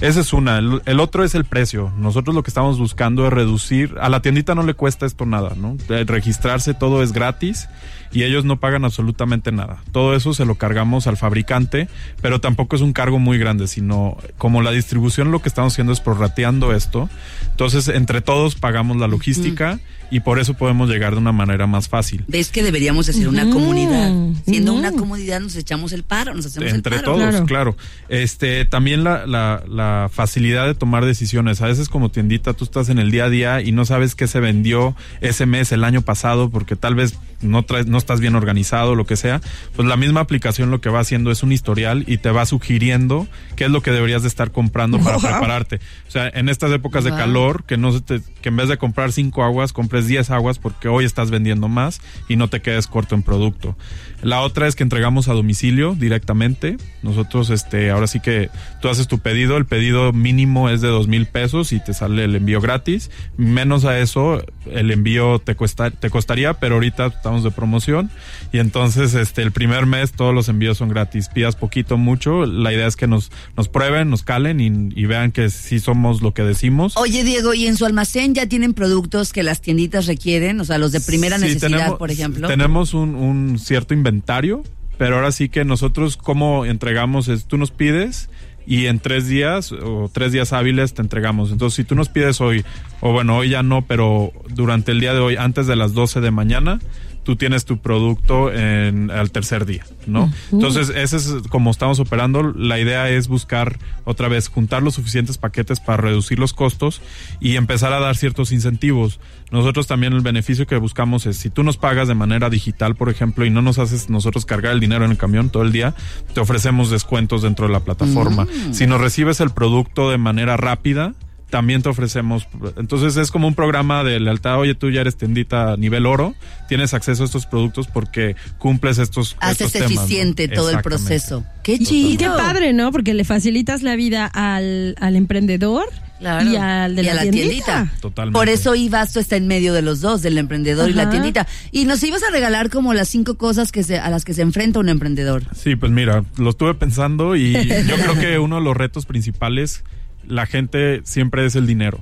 Esa 0.00 0.20
es 0.20 0.32
una. 0.32 0.58
El, 0.58 0.82
el 0.86 0.98
otro 1.00 1.22
es 1.22 1.34
el 1.36 1.44
precio. 1.44 1.92
Nosotros 1.98 2.34
lo 2.34 2.42
que 2.42 2.50
estamos 2.50 2.78
buscando 2.78 3.26
es 3.26 3.32
reducir. 3.32 3.94
A 4.00 4.08
la 4.08 4.20
tiendita 4.20 4.54
no 4.56 4.64
le 4.64 4.74
cuesta 4.74 5.06
esto 5.06 5.24
nada, 5.24 5.52
¿no? 5.56 5.76
De 5.88 6.02
registrarse 6.04 6.74
todo 6.74 7.02
es 7.04 7.12
gratis 7.12 7.68
y 8.12 8.24
ellos 8.24 8.44
no 8.44 8.60
pagan 8.60 8.84
absolutamente 8.84 9.52
nada. 9.52 9.82
Todo 9.92 10.14
eso 10.14 10.34
se 10.34 10.44
lo 10.44 10.56
cargamos 10.56 11.06
al 11.06 11.16
fabricante, 11.16 11.88
pero 12.20 12.40
tampoco 12.40 12.76
es 12.76 12.82
un 12.82 12.92
cargo 12.92 13.18
muy 13.18 13.38
grande, 13.38 13.66
sino 13.68 14.16
como 14.38 14.62
la 14.62 14.70
distribución 14.70 15.30
lo 15.30 15.40
que 15.40 15.48
estamos 15.48 15.72
haciendo 15.72 15.92
es 15.92 16.00
prorrateando 16.00 16.74
esto. 16.74 17.08
Entonces, 17.50 17.88
entre 17.88 18.20
todos 18.20 18.54
pagamos 18.54 18.96
la 18.96 19.06
logística 19.08 19.78
y 20.10 20.20
por 20.20 20.38
eso 20.38 20.54
podemos 20.54 20.90
llegar 20.90 21.12
de 21.14 21.18
una 21.18 21.32
manera 21.32 21.66
más 21.66 21.88
fácil. 21.88 22.24
¿Ves 22.28 22.50
que 22.50 22.62
deberíamos 22.62 23.06
de 23.06 23.14
ser 23.14 23.28
una 23.28 23.44
Ujú, 23.44 23.52
comunidad? 23.54 24.12
Siendo 24.44 24.72
ujú. 24.72 24.80
una 24.80 24.92
comunidad 24.92 25.40
nos 25.40 25.56
echamos 25.56 25.92
el 25.92 26.02
paro, 26.02 26.34
nos 26.34 26.44
hacemos 26.46 26.70
entre 26.72 26.96
el 26.96 27.02
paro. 27.02 27.14
todos, 27.14 27.30
Claro. 27.30 27.46
claro. 27.46 27.76
Este, 28.10 28.64
también 28.66 29.04
la, 29.04 29.26
la, 29.26 29.62
la 29.66 30.10
facilidad 30.12 30.66
de 30.66 30.74
tomar 30.74 31.04
decisiones. 31.06 31.62
A 31.62 31.66
veces 31.66 31.88
como 31.88 32.10
tiendita 32.10 32.52
tú 32.52 32.64
estás 32.64 32.90
en 32.90 32.98
el 32.98 33.10
día 33.10 33.24
a 33.24 33.30
día 33.30 33.60
y 33.62 33.72
no 33.72 33.84
sabes 33.86 34.14
qué 34.14 34.26
se 34.26 34.38
vendió 34.40 34.94
ese 35.22 35.46
mes, 35.46 35.72
el 35.72 35.82
año 35.84 36.02
pasado, 36.02 36.50
porque 36.50 36.76
tal 36.76 36.94
vez 36.94 37.14
no 37.42 37.64
traes, 37.64 37.86
no 37.86 37.98
estás 37.98 38.20
bien 38.20 38.34
organizado, 38.34 38.94
lo 38.94 39.06
que 39.06 39.16
sea. 39.16 39.40
Pues 39.76 39.86
la 39.88 39.96
misma 39.96 40.20
aplicación 40.20 40.70
lo 40.70 40.80
que 40.80 40.88
va 40.88 41.00
haciendo 41.00 41.30
es 41.30 41.42
un 41.42 41.52
historial 41.52 42.04
y 42.06 42.18
te 42.18 42.30
va 42.30 42.46
sugiriendo 42.46 43.26
qué 43.56 43.64
es 43.64 43.70
lo 43.70 43.82
que 43.82 43.90
deberías 43.90 44.22
de 44.22 44.28
estar 44.28 44.50
comprando 44.52 44.98
para 44.98 45.16
Wow. 45.16 45.22
prepararte. 45.22 45.76
O 46.08 46.10
sea, 46.10 46.28
en 46.28 46.48
estas 46.48 46.72
épocas 46.72 47.04
de 47.04 47.10
calor, 47.10 47.64
que 47.64 47.76
no 47.76 47.92
se 47.92 48.00
te, 48.00 48.20
que 48.40 48.48
en 48.48 48.56
vez 48.56 48.68
de 48.68 48.78
comprar 48.78 49.12
cinco 49.12 49.42
aguas, 49.44 49.72
compres 49.72 50.06
10 50.06 50.30
aguas 50.30 50.58
porque 50.58 50.88
hoy 50.88 51.04
estás 51.04 51.30
vendiendo 51.30 51.68
más 51.68 52.00
y 52.28 52.36
no 52.36 52.48
te 52.48 52.60
quedes 52.62 52.86
corto 52.86 53.14
en 53.14 53.22
producto. 53.22 53.76
La 54.22 54.40
otra 54.40 54.68
es 54.68 54.76
que 54.76 54.82
entregamos 54.84 55.28
a 55.28 55.32
domicilio 55.32 55.94
directamente. 55.98 56.76
Nosotros, 57.02 57.50
este, 57.50 57.90
ahora 57.90 58.06
sí 58.06 58.20
que 58.20 58.50
tú 58.80 58.88
haces 58.88 59.08
tu 59.08 59.18
pedido, 59.18 59.56
el 59.56 59.66
pedido 59.66 60.12
mínimo 60.12 60.68
es 60.68 60.80
de 60.80 60.88
dos 60.88 61.08
mil 61.08 61.26
pesos 61.26 61.72
y 61.72 61.80
te 61.80 61.92
sale 61.94 62.24
el 62.24 62.36
envío 62.36 62.60
gratis. 62.60 63.10
Menos 63.36 63.84
a 63.84 63.98
eso, 63.98 64.44
el 64.70 64.90
envío 64.92 65.38
te 65.40 65.54
cuesta, 65.56 65.90
te 65.90 66.08
costaría, 66.10 66.54
pero 66.54 66.74
ahorita 66.76 67.06
estamos 67.06 67.31
de 67.42 67.50
promoción 67.50 68.10
y 68.52 68.58
entonces, 68.58 69.14
este, 69.14 69.42
el 69.42 69.52
primer 69.52 69.86
mes 69.86 70.12
todos 70.12 70.34
los 70.34 70.48
envíos 70.48 70.78
son 70.78 70.88
gratis. 70.88 71.28
Pidas 71.28 71.56
poquito, 71.56 71.96
mucho. 71.96 72.44
La 72.46 72.72
idea 72.72 72.86
es 72.86 72.96
que 72.96 73.06
nos, 73.06 73.30
nos 73.56 73.68
prueben, 73.68 74.10
nos 74.10 74.22
calen 74.22 74.60
y, 74.60 74.66
y 75.00 75.06
vean 75.06 75.32
que 75.32 75.48
sí 75.50 75.80
somos 75.80 76.20
lo 76.20 76.34
que 76.34 76.42
decimos. 76.42 76.96
Oye, 76.96 77.24
Diego, 77.24 77.54
¿y 77.54 77.66
en 77.66 77.76
su 77.76 77.86
almacén 77.86 78.34
ya 78.34 78.46
tienen 78.46 78.74
productos 78.74 79.32
que 79.32 79.42
las 79.42 79.60
tienditas 79.60 80.06
requieren? 80.06 80.60
O 80.60 80.64
sea, 80.64 80.76
los 80.78 80.92
de 80.92 81.00
primera 81.00 81.38
Sí, 81.38 81.44
necesidad, 81.44 81.68
tenemos- 81.78 81.98
por 81.98 82.10
ejemplo. 82.10 82.48
Tenemos 82.48 82.92
un, 82.94 83.14
un 83.14 83.58
cierto 83.58 83.94
inventario, 83.94 84.62
pero 84.98 85.16
ahora 85.16 85.32
sí 85.32 85.48
que 85.48 85.64
nosotros 85.64 86.16
como 86.16 86.64
entregamos 86.66 87.28
es, 87.28 87.46
tú 87.46 87.56
nos 87.56 87.70
pides 87.70 88.28
y 88.64 88.86
en 88.86 89.00
tres 89.00 89.26
días 89.26 89.72
o 89.72 90.08
tres 90.12 90.30
días 90.30 90.52
hábiles 90.52 90.94
te 90.94 91.02
entregamos. 91.02 91.50
Entonces, 91.50 91.74
si 91.76 91.84
tú 91.84 91.94
nos 91.96 92.08
pides 92.08 92.40
hoy, 92.40 92.64
o 93.00 93.12
bueno, 93.12 93.38
hoy 93.38 93.48
ya 93.50 93.62
no, 93.64 93.82
pero 93.86 94.30
durante 94.50 94.92
el 94.92 95.00
día 95.00 95.14
de 95.14 95.18
hoy, 95.20 95.36
antes 95.36 95.66
de 95.66 95.74
las 95.74 95.94
12 95.94 96.20
de 96.20 96.30
mañana, 96.30 96.78
tú 97.22 97.36
tienes 97.36 97.64
tu 97.64 97.78
producto 97.78 98.52
en, 98.52 99.10
al 99.10 99.30
tercer 99.30 99.64
día, 99.64 99.84
¿no? 100.06 100.32
Entonces, 100.50 100.90
ese 100.90 101.16
es 101.16 101.34
como 101.48 101.70
estamos 101.70 102.00
operando. 102.00 102.42
La 102.42 102.78
idea 102.80 103.08
es 103.08 103.28
buscar 103.28 103.78
otra 104.04 104.28
vez 104.28 104.48
juntar 104.48 104.82
los 104.82 104.94
suficientes 104.94 105.38
paquetes 105.38 105.80
para 105.80 105.98
reducir 105.98 106.38
los 106.38 106.52
costos 106.52 107.00
y 107.40 107.56
empezar 107.56 107.92
a 107.92 108.00
dar 108.00 108.16
ciertos 108.16 108.52
incentivos. 108.52 109.20
Nosotros 109.50 109.86
también 109.86 110.12
el 110.14 110.22
beneficio 110.22 110.66
que 110.66 110.76
buscamos 110.76 111.26
es 111.26 111.36
si 111.36 111.50
tú 111.50 111.62
nos 111.62 111.76
pagas 111.76 112.08
de 112.08 112.14
manera 112.14 112.50
digital, 112.50 112.96
por 112.96 113.10
ejemplo, 113.10 113.44
y 113.44 113.50
no 113.50 113.62
nos 113.62 113.78
haces 113.78 114.10
nosotros 114.10 114.46
cargar 114.46 114.72
el 114.72 114.80
dinero 114.80 115.04
en 115.04 115.10
el 115.10 115.18
camión 115.18 115.50
todo 115.50 115.62
el 115.62 115.72
día, 115.72 115.94
te 116.34 116.40
ofrecemos 116.40 116.90
descuentos 116.90 117.42
dentro 117.42 117.66
de 117.66 117.72
la 117.72 117.80
plataforma. 117.80 118.46
Si 118.72 118.86
nos 118.86 119.00
recibes 119.00 119.40
el 119.40 119.50
producto 119.50 120.10
de 120.10 120.18
manera 120.18 120.56
rápida, 120.56 121.14
también 121.52 121.82
te 121.82 121.90
ofrecemos. 121.90 122.48
Entonces 122.78 123.18
es 123.18 123.30
como 123.30 123.46
un 123.46 123.54
programa 123.54 124.02
de 124.02 124.18
lealtad. 124.18 124.58
Oye, 124.58 124.74
tú 124.74 124.90
ya 124.90 125.02
eres 125.02 125.18
tiendita 125.18 125.72
a 125.72 125.76
nivel 125.76 126.06
oro, 126.06 126.34
tienes 126.66 126.94
acceso 126.94 127.22
a 127.24 127.26
estos 127.26 127.44
productos 127.44 127.86
porque 127.88 128.36
cumples 128.56 128.96
estos, 128.96 129.36
Haces 129.38 129.66
estos 129.66 129.72
temas, 129.72 129.90
¿no? 129.92 130.00
eficiente 130.00 130.48
todo 130.48 130.70
el 130.70 130.80
proceso. 130.80 131.44
¡Qué 131.62 131.74
Y 131.74 131.84
chido! 131.84 132.18
qué 132.18 132.26
padre, 132.26 132.72
¿no? 132.72 132.90
Porque 132.90 133.12
le 133.12 133.24
facilitas 133.24 133.82
la 133.82 133.96
vida 133.96 134.24
al, 134.26 134.96
al 134.98 135.14
emprendedor 135.14 135.84
Claro. 136.20 136.48
y 136.50 136.54
al 136.56 136.94
de 136.94 137.02
Y 137.02 137.04
la, 137.06 137.12
a 137.12 137.14
la 137.16 137.22
tiendita. 137.22 137.48
tiendita. 137.48 137.92
Totalmente. 138.00 138.38
Por 138.38 138.48
eso 138.48 138.74
Ibasto 138.76 139.18
está 139.20 139.34
en 139.36 139.48
medio 139.48 139.74
de 139.74 139.82
los 139.82 140.00
dos, 140.00 140.22
del 140.22 140.38
emprendedor 140.38 140.88
y 140.88 140.92
la 140.94 141.10
tiendita. 141.10 141.48
Y 141.72 141.84
nos 141.84 142.00
ibas 142.04 142.22
a 142.22 142.30
regalar 142.30 142.70
como 142.70 142.94
las 142.94 143.08
cinco 143.08 143.36
cosas 143.36 143.72
que 143.72 143.82
se, 143.82 143.98
a 143.98 144.08
las 144.08 144.24
que 144.24 144.32
se 144.32 144.40
enfrenta 144.42 144.78
un 144.78 144.88
emprendedor. 144.88 145.42
Sí, 145.54 145.74
pues 145.76 145.90
mira, 145.90 146.24
lo 146.38 146.50
estuve 146.50 146.74
pensando 146.74 147.34
y 147.36 147.52
yo 147.88 147.96
creo 147.96 148.14
que 148.20 148.38
uno 148.38 148.56
de 148.56 148.62
los 148.62 148.76
retos 148.76 149.04
principales, 149.04 149.82
la 150.26 150.46
gente 150.46 151.00
siempre 151.04 151.44
es 151.46 151.56
el 151.56 151.66
dinero. 151.66 152.00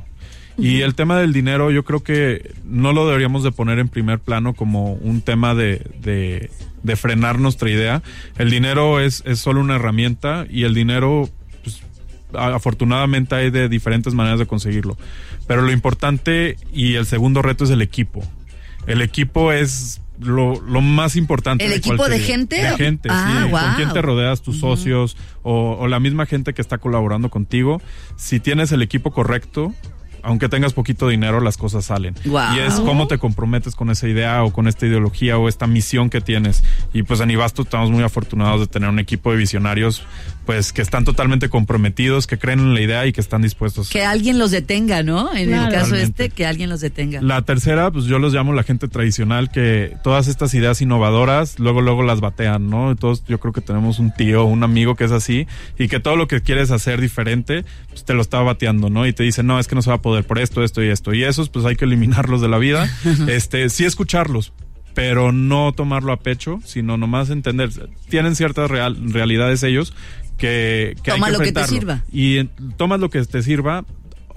Y 0.59 0.83
el 0.83 0.95
tema 0.95 1.19
del 1.19 1.33
dinero 1.33 1.71
yo 1.71 1.85
creo 1.85 2.03
que 2.03 2.53
no 2.67 2.93
lo 2.93 3.07
deberíamos 3.07 3.43
de 3.43 3.51
poner 3.51 3.79
en 3.79 3.89
primer 3.89 4.19
plano 4.19 4.53
como 4.53 4.93
un 4.93 5.23
tema 5.23 5.55
de, 5.55 5.87
de, 6.03 6.51
de 6.83 6.97
frenar 6.97 7.39
nuestra 7.39 7.71
idea. 7.71 8.03
El 8.37 8.51
dinero 8.51 9.01
es, 9.01 9.23
es 9.25 9.39
solo 9.39 9.61
una 9.61 9.77
herramienta 9.77 10.45
y 10.51 10.65
el 10.65 10.75
dinero, 10.75 11.31
pues, 11.63 11.81
afortunadamente 12.35 13.35
hay 13.35 13.51
de 13.51 13.71
diferentes 13.71 14.13
maneras 14.13 14.39
de 14.39 14.47
conseguirlo. 14.47 14.99
Pero 15.47 15.63
lo 15.63 15.73
importante 15.73 16.57
y 16.73 16.95
el 16.95 17.07
segundo 17.07 17.41
reto 17.41 17.65
es 17.65 17.71
el 17.71 17.81
equipo. 17.81 18.23
El 18.87 19.01
equipo 19.01 19.53
es 19.53 20.03
lo, 20.21 20.61
lo 20.61 20.81
más 20.81 21.17
importante. 21.17 21.65
¿El 21.65 21.73
equipo 21.73 22.09
de 22.09 22.19
gente? 22.19 22.57
De 22.63 22.77
gente, 22.77 23.09
Ah, 23.11 23.45
sí. 23.47 23.51
¿Con 23.51 23.75
quién 23.77 23.93
te 23.93 24.03
rodeas? 24.03 24.43
Tus 24.43 24.59
socios 24.61 25.17
o, 25.43 25.77
o 25.81 25.89
la 25.89 26.01
misma 26.01 26.27
gente 26.27 26.55
que 26.55 26.63
está 26.63 26.79
colaborando 26.79 27.31
contigo. 27.31 27.81
Si 28.17 28.41
tienes 28.41 28.73
el 28.73 28.83
equipo 28.83 29.11
correcto, 29.11 29.73
aunque 30.23 30.49
tengas 30.49 30.73
poquito 30.73 31.09
dinero, 31.09 31.41
las 31.41 31.57
cosas 31.57 31.85
salen. 31.85 32.15
Guau. 32.25 32.57
Y 32.57 32.61
es 32.61 32.75
cómo 32.81 33.07
te 33.07 33.19
comprometes 33.19 33.75
con 33.75 33.91
esa 33.91 34.09
idea 34.09 34.43
o 34.45 34.53
con 34.53 34.69
esta 34.69 34.87
ideología 34.87 35.39
o 35.39 35.49
esta 35.49 35.67
misión 35.67 36.11
que 36.11 36.21
tienes. 36.21 36.63
Y 36.93 37.03
pues 37.03 37.21
en 37.21 37.31
Ibasto 37.31 37.63
estamos 37.63 37.91
muy 37.91 38.03
afortunados 38.03 38.61
de 38.61 38.67
tener 38.67 38.89
un 38.89 38.99
equipo 38.99 39.31
de 39.31 39.37
visionarios 39.39 40.03
pues 40.47 40.73
que 40.73 40.83
están 40.83 41.05
totalmente 41.05 41.49
comprometidos, 41.49 42.27
que 42.27 42.37
creen 42.37 42.59
en 42.59 42.75
la 42.75 42.81
idea 42.81 43.07
y 43.07 43.13
que 43.13 43.21
están 43.21 43.41
dispuestos. 43.43 43.89
Que 43.89 44.05
alguien 44.05 44.39
los 44.39 44.51
detenga, 44.51 45.03
¿no? 45.05 45.33
En 45.33 45.49
Claro. 45.51 45.69
el 45.69 45.73
caso 45.73 45.95
este, 45.95 46.31
que 46.31 46.45
alguien 46.45 46.69
los 46.71 46.81
detenga. 46.81 47.21
La 47.23 47.43
tercera, 47.43 47.93
pues 47.93 48.07
yo 48.07 48.19
los 48.19 48.33
llamo 48.33 48.53
la 48.53 48.65
gente 48.65 48.89
tradicional, 48.89 49.51
que 49.53 49.97
todas 50.03 50.27
estas 50.27 50.53
ideas 50.55 50.81
innovadoras, 50.81 51.61
luego, 51.61 51.83
luego 51.83 52.03
las 52.03 52.21
batean, 52.21 52.69
¿no? 52.69 52.97
Todos, 52.97 53.25
yo 53.29 53.39
creo 53.39 53.53
que 53.53 53.61
tenemos 53.61 54.01
un 54.01 54.13
tío, 54.13 54.45
un 54.45 54.65
amigo 54.65 54.97
que 54.97 55.05
es 55.05 55.13
así, 55.13 55.47
y 55.79 55.87
que 55.87 56.01
todo 56.01 56.17
lo 56.17 56.27
que 56.27 56.41
quieres 56.41 56.73
hacer 56.73 57.01
diferente, 57.01 57.65
pues 57.91 58.05
te 58.05 58.15
lo 58.15 58.21
está 58.23 58.41
bateando, 58.41 58.91
¿no? 58.91 59.07
Y 59.07 59.13
te 59.13 59.23
dice, 59.23 59.45
no, 59.45 59.61
es 59.61 59.69
que 59.69 59.77
no 59.77 59.83
se 59.83 59.91
va 59.91 59.97
a 59.97 60.03
poder 60.03 60.10
por 60.27 60.39
esto, 60.39 60.63
esto 60.63 60.83
y 60.83 60.89
esto. 60.89 61.15
Y 61.15 61.25
esos, 61.25 61.49
pues 61.49 61.65
hay 61.65 61.77
que 61.77 61.85
eliminarlos 61.85 62.41
de 62.41 62.49
la 62.49 62.59
vida. 62.59 62.89
este, 63.29 63.69
sí 63.71 63.85
escucharlos, 63.85 64.53
pero 64.95 65.33
no 65.33 65.73
tomarlo 65.73 66.13
a 66.13 66.19
pecho, 66.21 66.61
sino 66.65 66.97
nomás 66.97 67.31
entender. 67.31 67.71
Tienen 68.09 68.35
ciertas 68.37 68.71
real- 68.71 68.97
realidades 69.13 69.63
ellos 69.63 69.93
que, 70.37 70.97
que 71.03 71.11
Toma 71.13 71.27
hay 71.27 71.33
que 71.33 71.39
lo 71.39 71.45
que 71.45 71.53
te 71.53 71.67
sirva. 71.67 72.03
Y 72.13 72.45
tomas 72.77 73.01
lo 73.01 73.11
que 73.11 73.23
te 73.25 73.43
sirva, 73.43 73.85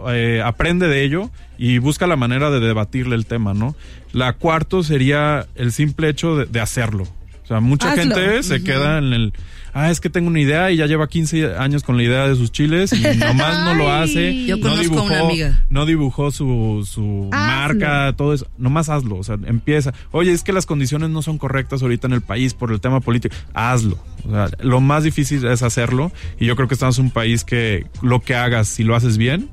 eh, 0.10 0.42
aprende 0.44 0.88
de 0.88 1.04
ello 1.04 1.30
y 1.58 1.78
busca 1.78 2.08
la 2.08 2.16
manera 2.16 2.50
de 2.52 2.60
debatirle 2.60 3.16
el 3.16 3.26
tema, 3.26 3.54
¿no? 3.54 3.76
La 4.12 4.34
cuarto 4.34 4.84
sería 4.84 5.48
el 5.56 5.72
simple 5.72 6.10
hecho 6.10 6.36
de, 6.36 6.46
de 6.46 6.60
hacerlo. 6.60 7.04
O 7.44 7.48
sea, 7.48 7.60
mucha 7.60 7.92
Hazlo. 7.92 8.16
gente 8.16 8.44
se 8.44 8.64
queda 8.64 8.98
en 9.00 9.14
el, 9.14 9.34
ah, 9.74 9.92
es 9.92 10.00
que 10.00 10.10
tengo 10.10 10.28
una 10.28 10.40
idea 10.40 10.72
y 10.72 10.78
ya 10.78 10.86
lleva 10.86 11.08
15 11.08 11.56
años 11.58 11.84
con 11.84 11.98
la 11.98 12.04
idea 12.04 12.28
de 12.28 12.36
sus 12.36 12.52
chiles 12.52 12.94
y 12.94 13.02
nomás 13.18 13.66
no 13.66 13.76
lo 13.76 13.92
hace. 13.92 14.46
Yo 14.46 14.58
no 14.58 14.74
una 14.74 15.20
amiga. 15.20 15.66
No 15.70 15.86
dibujó 15.86 16.32
su, 16.32 16.88
su 16.90 17.30
marca, 17.32 18.14
todo 18.16 18.34
eso. 18.34 18.48
Nomás 18.58 18.90
hazlo, 18.90 19.18
o 19.18 19.24
sea, 19.24 19.38
empieza. 19.46 19.94
Oye, 20.12 20.32
es 20.32 20.44
que 20.44 20.54
las 20.54 20.66
condiciones 20.66 21.10
no 21.10 21.22
son 21.22 21.38
correctas 21.38 21.82
ahorita 21.82 22.08
en 22.08 22.14
el 22.14 22.22
país 22.22 22.54
por 22.54 22.72
el 22.72 22.80
tema 22.80 23.00
político. 23.00 23.36
Hazlo. 23.54 23.98
O 24.28 24.32
sea, 24.32 24.50
lo 24.62 24.80
más 24.82 25.04
difícil 25.04 25.46
es 25.46 25.64
hacerlo 25.64 26.12
y 26.40 26.46
yo 26.46 26.56
creo 26.56 26.68
que 26.68 26.76
estamos 26.76 26.98
en 27.00 27.06
un 27.06 27.12
país 27.12 27.44
que 27.44 27.86
lo 28.02 28.22
que 28.22 28.36
hagas, 28.36 28.68
si 28.68 28.84
lo 28.84 28.96
haces 28.96 29.18
bien, 29.18 29.50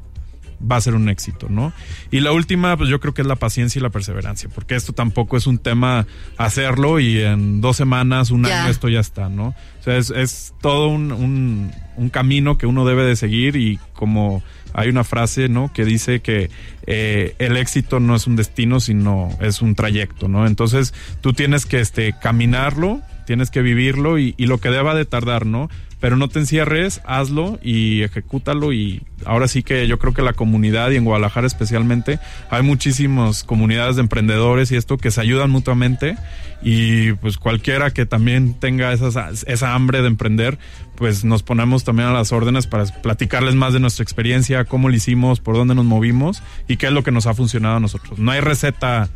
va 0.61 0.77
a 0.77 0.81
ser 0.81 0.95
un 0.95 1.09
éxito, 1.09 1.47
¿no? 1.49 1.73
Y 2.11 2.21
la 2.21 2.33
última, 2.33 2.77
pues 2.77 2.89
yo 2.91 3.01
creo 3.01 3.15
que 3.15 3.23
es 3.23 3.29
la 3.29 3.37
paciencia 3.37 3.79
y 3.79 3.83
la 3.83 3.91
perseverancia, 3.91 4.49
porque 4.55 4.75
esto 4.75 4.93
tampoco 4.93 5.37
es 5.37 5.47
un 5.47 5.59
tema 5.59 6.07
hacerlo 6.37 7.01
y 7.01 7.21
en 7.21 7.61
dos 7.61 7.77
semanas, 7.77 8.31
un 8.31 8.47
año 8.47 8.69
esto 8.69 8.89
ya 8.89 9.01
está, 9.01 9.29
¿no? 9.29 9.49
O 9.81 9.83
sea, 9.83 9.97
es, 9.97 10.11
es 10.11 10.55
todo 10.61 10.89
un, 10.89 11.13
un, 11.13 11.73
un 11.97 12.09
camino 12.11 12.59
que 12.59 12.67
uno 12.67 12.85
debe 12.85 13.05
de 13.05 13.17
seguir 13.17 13.57
y 13.57 13.79
como 13.95 14.43
hay 14.73 14.89
una 14.89 15.05
frase, 15.05 15.49
¿no? 15.49 15.73
Que 15.73 15.85
dice 15.85 16.21
que 16.21 16.51
eh, 16.87 17.35
el 17.39 17.57
éxito 17.57 18.01
no 18.01 18.15
es 18.15 18.27
un 18.27 18.37
destino, 18.37 18.81
sino 18.81 19.31
es 19.41 19.63
un 19.63 19.75
trayecto, 19.75 20.29
¿no? 20.29 20.47
Entonces 20.47 20.95
tú 21.21 21.33
tienes 21.33 21.67
que 21.67 21.81
este, 21.81 22.15
caminarlo, 22.21 23.01
tienes 23.27 23.51
que 23.51 23.63
vivirlo 23.63 24.19
y, 24.19 24.35
y 24.37 24.47
lo 24.47 24.59
que 24.59 24.71
deba 24.71 24.95
de 24.95 25.05
tardar, 25.05 25.47
¿no? 25.47 25.71
Pero 26.01 26.17
no 26.17 26.29
te 26.29 26.39
encierres, 26.39 27.01
hazlo 27.05 27.59
y 27.63 28.03
ejecútalo 28.03 28.73
y 28.73 29.03
ahora 29.27 29.49
sí 29.49 29.63
que 29.63 29.87
yo 29.87 29.99
creo 29.99 30.15
que 30.15 30.23
la 30.23 30.33
comunidad 30.33 30.91
y 30.91 30.97
en 30.97 31.05
Guadalajara 31.05 31.47
especialmente 31.47 32.19
hay 32.51 32.63
muchísimas 32.63 33.45
comunidades 33.45 33.97
de 33.97 34.03
emprendedores 34.03 34.73
y 34.73 34.77
esto 34.77 34.97
que 34.97 35.11
se 35.11 35.21
ayudan 35.21 35.51
mutuamente 35.51 36.17
y 36.63 37.13
pues 37.15 37.39
cualquiera 37.39 37.91
que 37.91 38.07
también 38.07 38.55
tenga 38.55 38.93
esa 38.93 39.75
hambre 39.75 40.03
de 40.03 40.09
emprender, 40.09 40.59
pues 40.97 41.25
nos 41.25 41.43
ponemos 41.43 41.85
también 41.85 42.09
a 42.09 42.13
las 42.13 42.33
órdenes 42.33 42.67
para 42.67 42.85
platicarles 42.85 43.55
más 43.55 43.73
de 43.73 43.81
nuestra 43.81 44.03
experiencia, 44.03 44.65
cómo 44.65 44.89
lo 44.89 44.95
hicimos, 44.95 45.41
por 45.41 45.55
dónde 45.55 45.75
nos 45.75 45.85
movimos 45.85 46.43
y 46.69 46.77
qué 46.77 46.87
es 46.87 46.93
lo 46.93 47.03
que 47.03 47.13
nos 47.13 47.27
ha 47.27 47.35
funcionado 47.35 47.77
a 47.77 47.81
nosotros. 47.81 48.19
No 48.19 48.31
hay 48.31 48.41
receta 48.41 49.09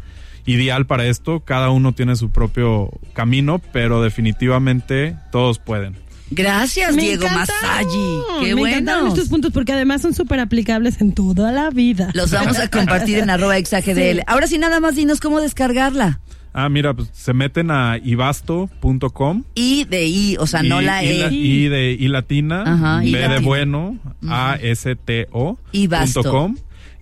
ideal 0.47 0.87
para 0.87 1.07
esto, 1.07 1.40
cada 1.40 1.70
uno 1.70 1.92
tiene 1.92 2.16
su 2.16 2.31
propio 2.31 2.90
camino, 3.12 3.61
pero 3.73 4.03
definitivamente 4.03 5.16
todos 5.31 5.59
pueden. 5.59 6.03
Gracias, 6.30 6.94
Me 6.94 7.02
Diego. 7.02 7.26
Masayi. 7.28 8.18
Qué 8.42 8.54
Me 8.54 8.62
encantaron 8.62 9.02
bueno. 9.02 9.14
estos 9.14 9.28
puntos 9.28 9.52
porque 9.52 9.72
además 9.72 10.02
son 10.02 10.14
súper 10.14 10.40
aplicables 10.40 11.00
en 11.00 11.12
toda 11.12 11.52
la 11.52 11.70
vida. 11.70 12.10
Los 12.14 12.30
vamos 12.32 12.58
a 12.58 12.68
compartir 12.68 13.18
en 13.18 13.30
arroba 13.30 13.56
exagdl. 13.58 14.20
Ahora 14.26 14.46
sí, 14.46 14.58
nada 14.58 14.80
más 14.80 14.96
dinos 14.96 15.20
cómo 15.20 15.40
descargarla. 15.40 16.20
Ah, 16.56 16.68
mira, 16.68 16.94
pues 16.94 17.08
se 17.12 17.34
meten 17.34 17.70
a 17.72 17.98
ibasto.com. 18.02 19.42
I 19.56 19.84
de 19.84 20.06
I, 20.06 20.37
o 20.38 20.46
sea, 20.46 20.62
no 20.62 20.80
y- 20.80 20.84
la 20.84 21.02
y 21.04 21.08
E. 21.20 21.28
y 21.32 21.68
de 21.68 21.92
y 21.98 22.08
latina, 22.08 22.62
Ajá, 22.64 22.98
B 23.00 23.06
y 23.08 23.12
de 23.12 23.20
latina. 23.20 23.40
bueno, 23.40 23.98
A 24.28 24.56
S 24.62 24.94
T 24.96 25.26
O 25.32 25.58
Ibasto. 25.72 26.22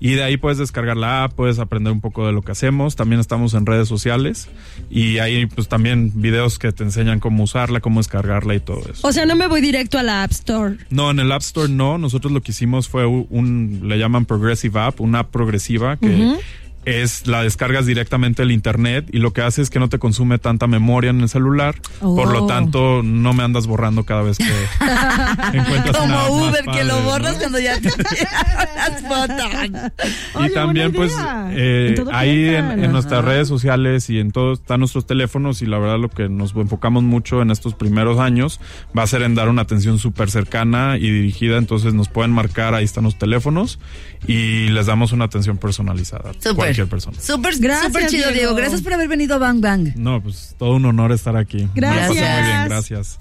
Y 0.04 0.14
de 0.14 0.24
ahí 0.24 0.36
puedes 0.36 0.58
descargar 0.58 0.96
la 0.96 1.22
app, 1.22 1.34
puedes 1.34 1.60
aprender 1.60 1.92
un 1.92 2.00
poco 2.00 2.26
de 2.26 2.32
lo 2.32 2.42
que 2.42 2.50
hacemos. 2.50 2.96
También 2.96 3.20
estamos 3.20 3.54
en 3.54 3.66
redes 3.66 3.86
sociales 3.86 4.48
y 4.90 5.18
ahí 5.18 5.46
pues 5.46 5.68
también 5.68 6.10
videos 6.16 6.58
que 6.58 6.72
te 6.72 6.82
enseñan 6.82 7.20
cómo 7.20 7.44
usarla, 7.44 7.78
cómo 7.80 8.00
descargarla 8.00 8.56
y 8.56 8.60
todo 8.60 8.82
eso. 8.92 9.06
O 9.06 9.12
sea, 9.12 9.26
no 9.26 9.36
me 9.36 9.46
voy 9.46 9.60
directo 9.60 10.00
a 10.00 10.02
la 10.02 10.24
App 10.24 10.32
Store. 10.32 10.76
No, 10.90 11.12
en 11.12 11.20
el 11.20 11.30
App 11.30 11.42
Store 11.42 11.68
no. 11.68 11.98
Nosotros 11.98 12.32
lo 12.32 12.40
que 12.40 12.50
hicimos 12.50 12.88
fue 12.88 13.06
un, 13.06 13.28
un- 13.30 13.80
le 13.88 13.96
llaman 13.96 14.24
Progressive 14.24 14.80
App, 14.80 15.00
una 15.00 15.20
app 15.20 15.30
progresiva 15.30 15.96
que 15.96 16.36
es 16.84 17.26
la 17.26 17.42
descargas 17.42 17.86
directamente 17.86 18.42
del 18.42 18.50
internet 18.50 19.08
y 19.12 19.18
lo 19.18 19.32
que 19.32 19.42
hace 19.42 19.62
es 19.62 19.70
que 19.70 19.78
no 19.78 19.88
te 19.88 19.98
consume 19.98 20.38
tanta 20.38 20.66
memoria 20.66 21.10
en 21.10 21.20
el 21.20 21.28
celular. 21.28 21.76
Por 22.00 22.30
lo 22.32 22.42
Oh. 22.42 22.46
tanto, 22.46 23.02
no 23.04 23.34
me 23.34 23.44
andas 23.44 23.66
borrando 23.68 24.04
cada 24.04 24.22
vez 24.22 24.36
que 24.38 24.44
encuentras 25.52 25.96
Como 25.96 26.08
más 26.14 26.30
Uber, 26.30 26.60
que 26.60 26.66
padre, 26.66 26.84
lo 26.84 26.96
¿no? 27.00 27.02
borras 27.02 27.36
cuando 27.36 27.58
ya 27.60 27.80
te 27.80 27.88
las 28.74 29.00
fotos. 29.02 29.92
Y 30.34 30.38
Oye, 30.38 30.50
también, 30.50 30.92
pues, 30.92 31.14
eh, 31.50 31.94
En 31.98 32.14
ahí 32.14 32.48
en, 32.48 32.90
nuestras 32.90 33.24
redes 33.24 33.46
sociales 33.48 34.10
y 34.10 34.18
en 34.18 34.32
todos 34.32 34.60
están 34.60 34.80
nuestros 34.80 35.06
teléfonos 35.06 35.62
y 35.62 35.66
la 35.66 35.78
verdad 35.78 35.98
lo 35.98 36.08
que 36.10 36.28
nos 36.28 36.54
enfocamos 36.56 37.02
mucho 37.04 37.42
en 37.42 37.50
estos 37.50 37.74
primeros 37.74 38.18
años 38.18 38.60
va 38.96 39.02
a 39.04 39.06
ser 39.06 39.22
en 39.22 39.34
dar 39.34 39.48
una 39.48 39.62
atención 39.62 39.98
súper 39.98 40.30
cercana 40.30 40.96
y 40.98 41.10
dirigida, 41.10 41.58
entonces 41.58 41.94
nos 41.94 42.08
pueden 42.08 42.32
marcar, 42.32 42.74
ahí 42.74 42.84
están 42.84 43.04
los 43.04 43.18
teléfonos 43.18 43.78
y 44.26 44.68
les 44.68 44.86
damos 44.86 45.12
una 45.12 45.24
atención 45.24 45.58
personalizada. 45.58 46.32
Cualquier 46.74 46.88
persona. 46.88 47.16
Súper, 47.20 47.56
Gracias, 47.58 47.86
súper 47.92 48.06
chido, 48.08 48.28
Diego. 48.28 48.32
Diego. 48.38 48.54
Gracias 48.54 48.82
por 48.82 48.92
haber 48.94 49.08
venido 49.08 49.34
a 49.34 49.38
Bang 49.38 49.60
Bang. 49.60 49.94
No, 49.96 50.22
pues 50.22 50.54
todo 50.58 50.72
un 50.76 50.84
honor 50.86 51.12
estar 51.12 51.36
aquí. 51.36 51.68
Me 51.74 51.80
la 51.82 51.88
pasé 51.90 52.08
muy 52.08 52.16
Gracias. 52.18 52.46
bien, 52.46 52.68
gracias. 52.68 53.18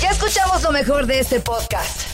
Ya 0.00 0.10
escuchamos 0.10 0.62
lo 0.62 0.72
mejor 0.72 1.06
de 1.06 1.20
este 1.20 1.40
podcast. 1.40 2.13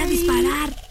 a 0.00 0.06
disparar. 0.06 0.89